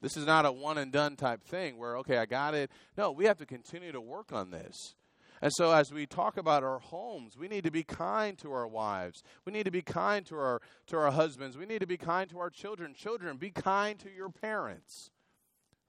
This 0.00 0.16
is 0.16 0.26
not 0.26 0.46
a 0.46 0.52
one 0.52 0.78
and 0.78 0.92
done 0.92 1.16
type 1.16 1.42
thing 1.42 1.76
where, 1.76 1.98
okay, 1.98 2.18
I 2.18 2.26
got 2.26 2.54
it. 2.54 2.70
No, 2.96 3.10
we 3.10 3.24
have 3.26 3.38
to 3.38 3.46
continue 3.46 3.92
to 3.92 4.00
work 4.00 4.32
on 4.32 4.50
this. 4.50 4.94
And 5.42 5.50
so, 5.52 5.72
as 5.72 5.92
we 5.92 6.06
talk 6.06 6.36
about 6.36 6.62
our 6.62 6.78
homes, 6.78 7.36
we 7.36 7.48
need 7.48 7.64
to 7.64 7.72
be 7.72 7.82
kind 7.82 8.38
to 8.38 8.52
our 8.52 8.68
wives. 8.68 9.24
We 9.44 9.52
need 9.52 9.64
to 9.64 9.72
be 9.72 9.82
kind 9.82 10.24
to 10.26 10.36
our, 10.36 10.62
to 10.86 10.96
our 10.96 11.10
husbands. 11.10 11.58
We 11.58 11.66
need 11.66 11.80
to 11.80 11.86
be 11.86 11.96
kind 11.96 12.30
to 12.30 12.38
our 12.38 12.48
children. 12.48 12.94
Children, 12.94 13.38
be 13.38 13.50
kind 13.50 13.98
to 13.98 14.10
your 14.10 14.30
parents. 14.30 15.10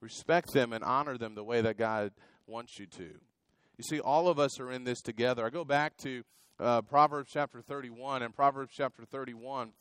Respect 0.02 0.54
them 0.54 0.74
and 0.74 0.84
honor 0.84 1.20
them 1.20 1.36
the 1.36 1.44
way 1.44 1.62
that 1.62 1.78
God 1.78 2.14
wants 2.48 2.80
you 2.80 2.88
to. 2.88 3.04
You 3.04 3.84
see, 3.88 4.00
all 4.00 4.28
of 4.28 4.40
us 4.40 4.60
are 4.60 4.72
in 4.72 4.86
this 4.86 5.02
together. 5.02 5.46
I 5.46 5.52
go 5.52 5.64
back 5.64 5.98
to 5.98 6.24
uh, 6.60 6.82
Proverbs 6.82 7.30
chapter 7.32 7.62
31, 7.62 8.24
and 8.24 8.36
Proverbs 8.36 8.74
chapter 8.76 9.06
31 9.06 9.72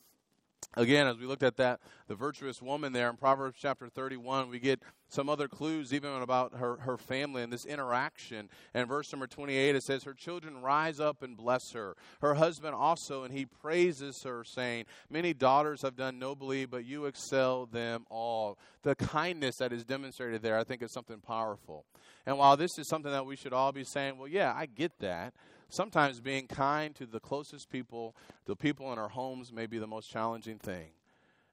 Again, 0.75 1.05
as 1.05 1.17
we 1.17 1.27
looked 1.27 1.43
at 1.43 1.57
that, 1.57 1.79
the 2.07 2.15
virtuous 2.15 2.61
woman 2.61 2.93
there 2.93 3.09
in 3.09 3.15
Proverbs 3.15 3.57
chapter 3.59 3.89
31, 3.89 4.49
we 4.49 4.59
get 4.59 4.79
some 5.07 5.29
other 5.29 5.47
clues 5.47 5.93
even 5.93 6.09
about 6.21 6.55
her, 6.55 6.77
her 6.77 6.97
family 6.97 7.43
and 7.43 7.53
this 7.53 7.65
interaction. 7.65 8.49
And 8.73 8.87
verse 8.87 9.11
number 9.13 9.27
28, 9.27 9.75
it 9.75 9.83
says, 9.83 10.03
Her 10.03 10.15
children 10.15 10.61
rise 10.61 10.99
up 10.99 11.21
and 11.21 11.37
bless 11.37 11.71
her. 11.73 11.95
Her 12.21 12.33
husband 12.33 12.73
also, 12.73 13.23
and 13.23 13.31
he 13.31 13.45
praises 13.45 14.23
her, 14.23 14.43
saying, 14.43 14.85
Many 15.11 15.33
daughters 15.33 15.83
have 15.83 15.95
done 15.95 16.17
nobly, 16.17 16.65
but 16.65 16.85
you 16.85 17.05
excel 17.05 17.67
them 17.67 18.05
all. 18.09 18.57
The 18.81 18.95
kindness 18.95 19.57
that 19.57 19.71
is 19.71 19.83
demonstrated 19.83 20.41
there, 20.41 20.57
I 20.57 20.63
think, 20.63 20.81
is 20.81 20.91
something 20.91 21.19
powerful. 21.19 21.85
And 22.25 22.39
while 22.39 22.57
this 22.57 22.79
is 22.79 22.87
something 22.87 23.11
that 23.11 23.27
we 23.27 23.35
should 23.35 23.53
all 23.53 23.71
be 23.71 23.83
saying, 23.83 24.17
Well, 24.17 24.27
yeah, 24.27 24.51
I 24.55 24.65
get 24.65 24.97
that 24.99 25.33
sometimes 25.69 26.19
being 26.19 26.47
kind 26.47 26.95
to 26.95 27.05
the 27.05 27.19
closest 27.19 27.69
people, 27.69 28.15
the 28.45 28.55
people 28.55 28.91
in 28.93 28.99
our 28.99 29.09
homes, 29.09 29.51
may 29.51 29.65
be 29.65 29.77
the 29.77 29.87
most 29.87 30.09
challenging 30.09 30.57
thing. 30.57 30.91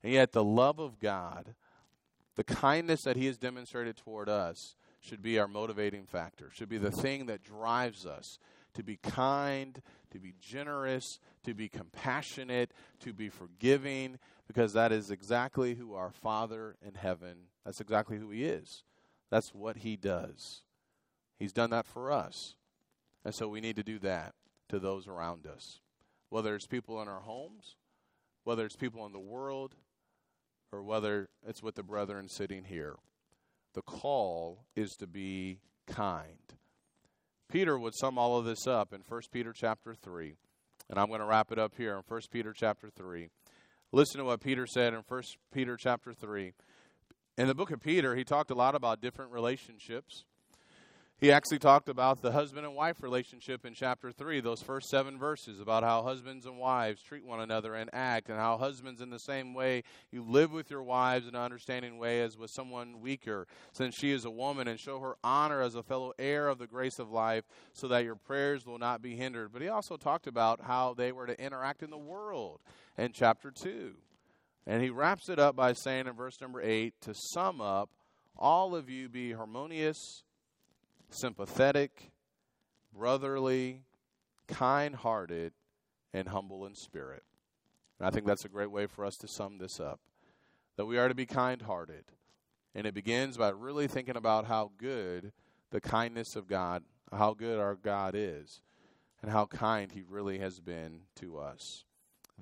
And 0.02 0.12
yet, 0.12 0.32
the 0.32 0.44
love 0.44 0.78
of 0.78 0.98
God, 0.98 1.54
the 2.36 2.44
kindness 2.44 3.02
that 3.02 3.16
He 3.16 3.26
has 3.26 3.38
demonstrated 3.38 3.96
toward 3.96 4.28
us, 4.28 4.76
should 5.00 5.22
be 5.22 5.38
our 5.38 5.48
motivating 5.48 6.04
factor, 6.04 6.50
should 6.52 6.68
be 6.68 6.78
the 6.78 6.90
thing 6.90 7.26
that 7.26 7.42
drives 7.42 8.04
us 8.04 8.38
to 8.74 8.82
be 8.82 8.96
kind, 8.96 9.82
to 10.10 10.18
be 10.18 10.34
generous, 10.40 11.18
to 11.44 11.54
be 11.54 11.68
compassionate, 11.68 12.72
to 13.00 13.12
be 13.12 13.28
forgiving, 13.28 14.18
because 14.46 14.72
that 14.74 14.92
is 14.92 15.10
exactly 15.10 15.74
who 15.74 15.94
our 15.94 16.10
Father 16.10 16.76
in 16.86 16.94
heaven, 16.94 17.36
that's 17.64 17.80
exactly 17.80 18.18
who 18.18 18.30
He 18.30 18.44
is. 18.44 18.84
That's 19.30 19.54
what 19.54 19.78
He 19.78 19.96
does. 19.96 20.62
He's 21.38 21.52
done 21.52 21.70
that 21.70 21.86
for 21.86 22.12
us. 22.12 22.54
And 23.24 23.34
so 23.34 23.48
we 23.48 23.60
need 23.60 23.76
to 23.76 23.82
do 23.82 23.98
that 24.00 24.34
to 24.68 24.78
those 24.78 25.06
around 25.06 25.46
us, 25.46 25.80
whether 26.28 26.54
it's 26.54 26.66
people 26.66 27.02
in 27.02 27.08
our 27.08 27.20
homes, 27.20 27.76
whether 28.44 28.64
it's 28.64 28.76
people 28.76 29.04
in 29.06 29.12
the 29.12 29.18
world, 29.18 29.74
or 30.72 30.82
whether 30.82 31.28
it's 31.46 31.62
with 31.62 31.74
the 31.74 31.82
brethren 31.82 32.28
sitting 32.28 32.64
here. 32.64 32.96
The 33.74 33.82
call 33.82 34.64
is 34.74 34.92
to 34.96 35.06
be 35.06 35.60
kind. 35.86 36.54
Peter 37.50 37.78
would 37.78 37.94
sum 37.94 38.18
all 38.18 38.38
of 38.38 38.44
this 38.44 38.66
up 38.66 38.92
in 38.92 39.02
1 39.06 39.20
Peter 39.32 39.52
chapter 39.52 39.94
3. 39.94 40.36
And 40.88 40.98
I'm 40.98 41.08
going 41.08 41.20
to 41.20 41.26
wrap 41.26 41.52
it 41.52 41.58
up 41.58 41.74
here 41.76 41.96
in 41.96 42.02
1 42.06 42.20
Peter 42.32 42.52
chapter 42.52 42.90
3. 42.90 43.28
Listen 43.92 44.18
to 44.18 44.24
what 44.24 44.40
Peter 44.40 44.66
said 44.66 44.94
in 44.94 45.02
1 45.06 45.22
Peter 45.52 45.76
chapter 45.76 46.12
3. 46.12 46.52
In 47.38 47.46
the 47.46 47.54
book 47.54 47.70
of 47.70 47.80
Peter, 47.80 48.16
he 48.16 48.24
talked 48.24 48.50
a 48.50 48.54
lot 48.54 48.74
about 48.74 49.00
different 49.00 49.32
relationships. 49.32 50.24
He 51.20 51.30
actually 51.30 51.58
talked 51.58 51.90
about 51.90 52.22
the 52.22 52.32
husband 52.32 52.64
and 52.64 52.74
wife 52.74 53.02
relationship 53.02 53.66
in 53.66 53.74
chapter 53.74 54.10
3, 54.10 54.40
those 54.40 54.62
first 54.62 54.88
seven 54.88 55.18
verses, 55.18 55.60
about 55.60 55.82
how 55.82 56.02
husbands 56.02 56.46
and 56.46 56.58
wives 56.58 57.02
treat 57.02 57.26
one 57.26 57.40
another 57.40 57.74
and 57.74 57.90
act, 57.92 58.30
and 58.30 58.38
how 58.38 58.56
husbands, 58.56 59.02
in 59.02 59.10
the 59.10 59.18
same 59.18 59.52
way, 59.52 59.82
you 60.10 60.22
live 60.22 60.50
with 60.50 60.70
your 60.70 60.82
wives 60.82 61.28
in 61.28 61.34
an 61.34 61.42
understanding 61.42 61.98
way 61.98 62.22
as 62.22 62.38
with 62.38 62.50
someone 62.50 63.02
weaker, 63.02 63.46
since 63.72 63.94
she 63.94 64.12
is 64.12 64.24
a 64.24 64.30
woman, 64.30 64.66
and 64.66 64.80
show 64.80 64.98
her 65.00 65.16
honor 65.22 65.60
as 65.60 65.74
a 65.74 65.82
fellow 65.82 66.14
heir 66.18 66.48
of 66.48 66.56
the 66.56 66.66
grace 66.66 66.98
of 66.98 67.10
life, 67.10 67.44
so 67.74 67.86
that 67.86 68.02
your 68.04 68.16
prayers 68.16 68.64
will 68.64 68.78
not 68.78 69.02
be 69.02 69.14
hindered. 69.14 69.52
But 69.52 69.60
he 69.60 69.68
also 69.68 69.98
talked 69.98 70.26
about 70.26 70.62
how 70.62 70.94
they 70.94 71.12
were 71.12 71.26
to 71.26 71.38
interact 71.38 71.82
in 71.82 71.90
the 71.90 71.98
world 71.98 72.60
in 72.96 73.12
chapter 73.12 73.50
2. 73.50 73.92
And 74.66 74.82
he 74.82 74.88
wraps 74.88 75.28
it 75.28 75.38
up 75.38 75.54
by 75.54 75.74
saying 75.74 76.06
in 76.06 76.14
verse 76.14 76.40
number 76.40 76.62
8 76.62 76.94
to 77.02 77.12
sum 77.14 77.60
up, 77.60 77.90
all 78.38 78.74
of 78.74 78.88
you 78.88 79.10
be 79.10 79.32
harmonious 79.32 80.22
sympathetic, 81.10 82.10
brotherly, 82.92 83.82
kind 84.46 84.94
hearted, 84.94 85.52
and 86.12 86.28
humble 86.28 86.66
in 86.66 86.74
spirit. 86.74 87.22
And 87.98 88.06
I 88.06 88.10
think 88.10 88.26
that's 88.26 88.44
a 88.44 88.48
great 88.48 88.70
way 88.70 88.86
for 88.86 89.04
us 89.04 89.14
to 89.20 89.28
sum 89.28 89.58
this 89.58 89.78
up. 89.78 90.00
That 90.76 90.86
we 90.86 90.98
are 90.98 91.08
to 91.08 91.14
be 91.14 91.26
kind 91.26 91.62
hearted. 91.62 92.04
And 92.74 92.86
it 92.86 92.94
begins 92.94 93.36
by 93.36 93.50
really 93.50 93.86
thinking 93.86 94.16
about 94.16 94.46
how 94.46 94.70
good 94.78 95.32
the 95.70 95.80
kindness 95.80 96.36
of 96.36 96.48
God, 96.48 96.82
how 97.12 97.34
good 97.34 97.58
our 97.58 97.74
God 97.74 98.14
is, 98.16 98.62
and 99.22 99.30
how 99.30 99.46
kind 99.46 99.92
He 99.92 100.02
really 100.02 100.38
has 100.38 100.60
been 100.60 101.00
to 101.16 101.38
us. 101.38 101.84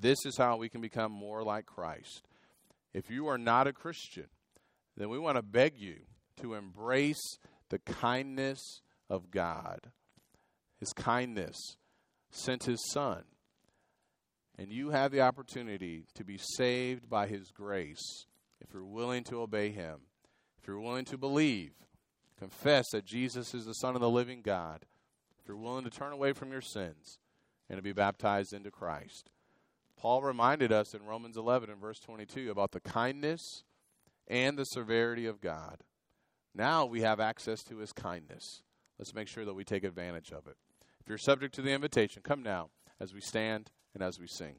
This 0.01 0.19
is 0.25 0.37
how 0.37 0.57
we 0.57 0.69
can 0.69 0.81
become 0.81 1.11
more 1.11 1.43
like 1.43 1.67
Christ. 1.67 2.29
If 2.95 3.11
you 3.11 3.27
are 3.27 3.39
not 3.39 3.67
a 3.67 3.73
Christian, 3.73 4.29
then 4.97 5.09
we 5.09 5.19
want 5.19 5.37
to 5.37 5.43
beg 5.43 5.77
you 5.77 5.97
to 6.41 6.55
embrace 6.55 7.39
the 7.71 7.79
kindness 7.79 8.83
of 9.09 9.31
God. 9.31 9.93
His 10.79 10.93
kindness 10.93 11.57
sent 12.31 12.65
his 12.65 12.91
son. 12.91 13.25
And 14.59 14.73
you 14.73 14.91
have 14.91 15.13
the 15.13 15.21
opportunity 15.21 16.05
to 16.15 16.25
be 16.25 16.39
saved 16.39 17.09
by 17.09 17.27
his 17.27 17.51
grace 17.51 18.27
if 18.61 18.73
you're 18.73 18.85
willing 18.85 19.25
to 19.25 19.41
obey 19.41 19.71
him, 19.71 20.01
if 20.61 20.67
you're 20.67 20.81
willing 20.81 21.05
to 21.07 21.19
believe, 21.19 21.73
confess 22.39 22.87
that 22.91 23.05
Jesus 23.05 23.55
is 23.55 23.65
the 23.65 23.75
Son 23.75 23.95
of 23.95 24.01
the 24.01 24.11
living 24.11 24.43
God, 24.43 24.85
if 25.41 25.47
you're 25.47 25.57
willing 25.57 25.85
to 25.85 25.91
turn 25.91 26.13
away 26.13 26.33
from 26.33 26.51
your 26.51 26.61
sins 26.61 27.19
and 27.69 27.79
to 27.79 27.83
be 27.83 27.93
baptized 27.93 28.53
into 28.53 28.71
Christ. 28.71 29.31
Paul 29.97 30.23
reminded 30.23 30.73
us 30.73 30.95
in 30.95 31.05
Romans 31.05 31.37
11 31.37 31.71
and 31.71 31.81
verse 31.81 31.99
22 32.01 32.51
about 32.51 32.73
the 32.73 32.81
kindness 32.81 33.65
and 34.29 34.57
the 34.57 34.65
severity 34.65 35.27
of 35.27 35.41
God. 35.41 35.79
Now 36.55 36.87
we 36.87 37.03
have 37.03 37.21
access 37.21 37.63
to 37.65 37.79
his 37.79 37.93
kindness. 37.93 38.63
Let's 38.99 39.15
make 39.15 39.29
sure 39.29 39.45
that 39.45 39.55
we 39.55 39.65
take 39.65 39.85
advantage 39.85 40.33
of 40.33 40.47
it. 40.47 40.57
If 41.01 41.09
you're 41.09 41.19
subject 41.19 41.55
to 41.55 41.63
the 41.63 41.73
invitation, 41.73 42.23
come 42.23 42.43
now 42.43 42.71
as 43.01 43.15
we 43.15 43.21
stand 43.21 43.71
and 43.95 44.03
as 44.03 44.19
we 44.19 44.27
sing. 44.27 44.57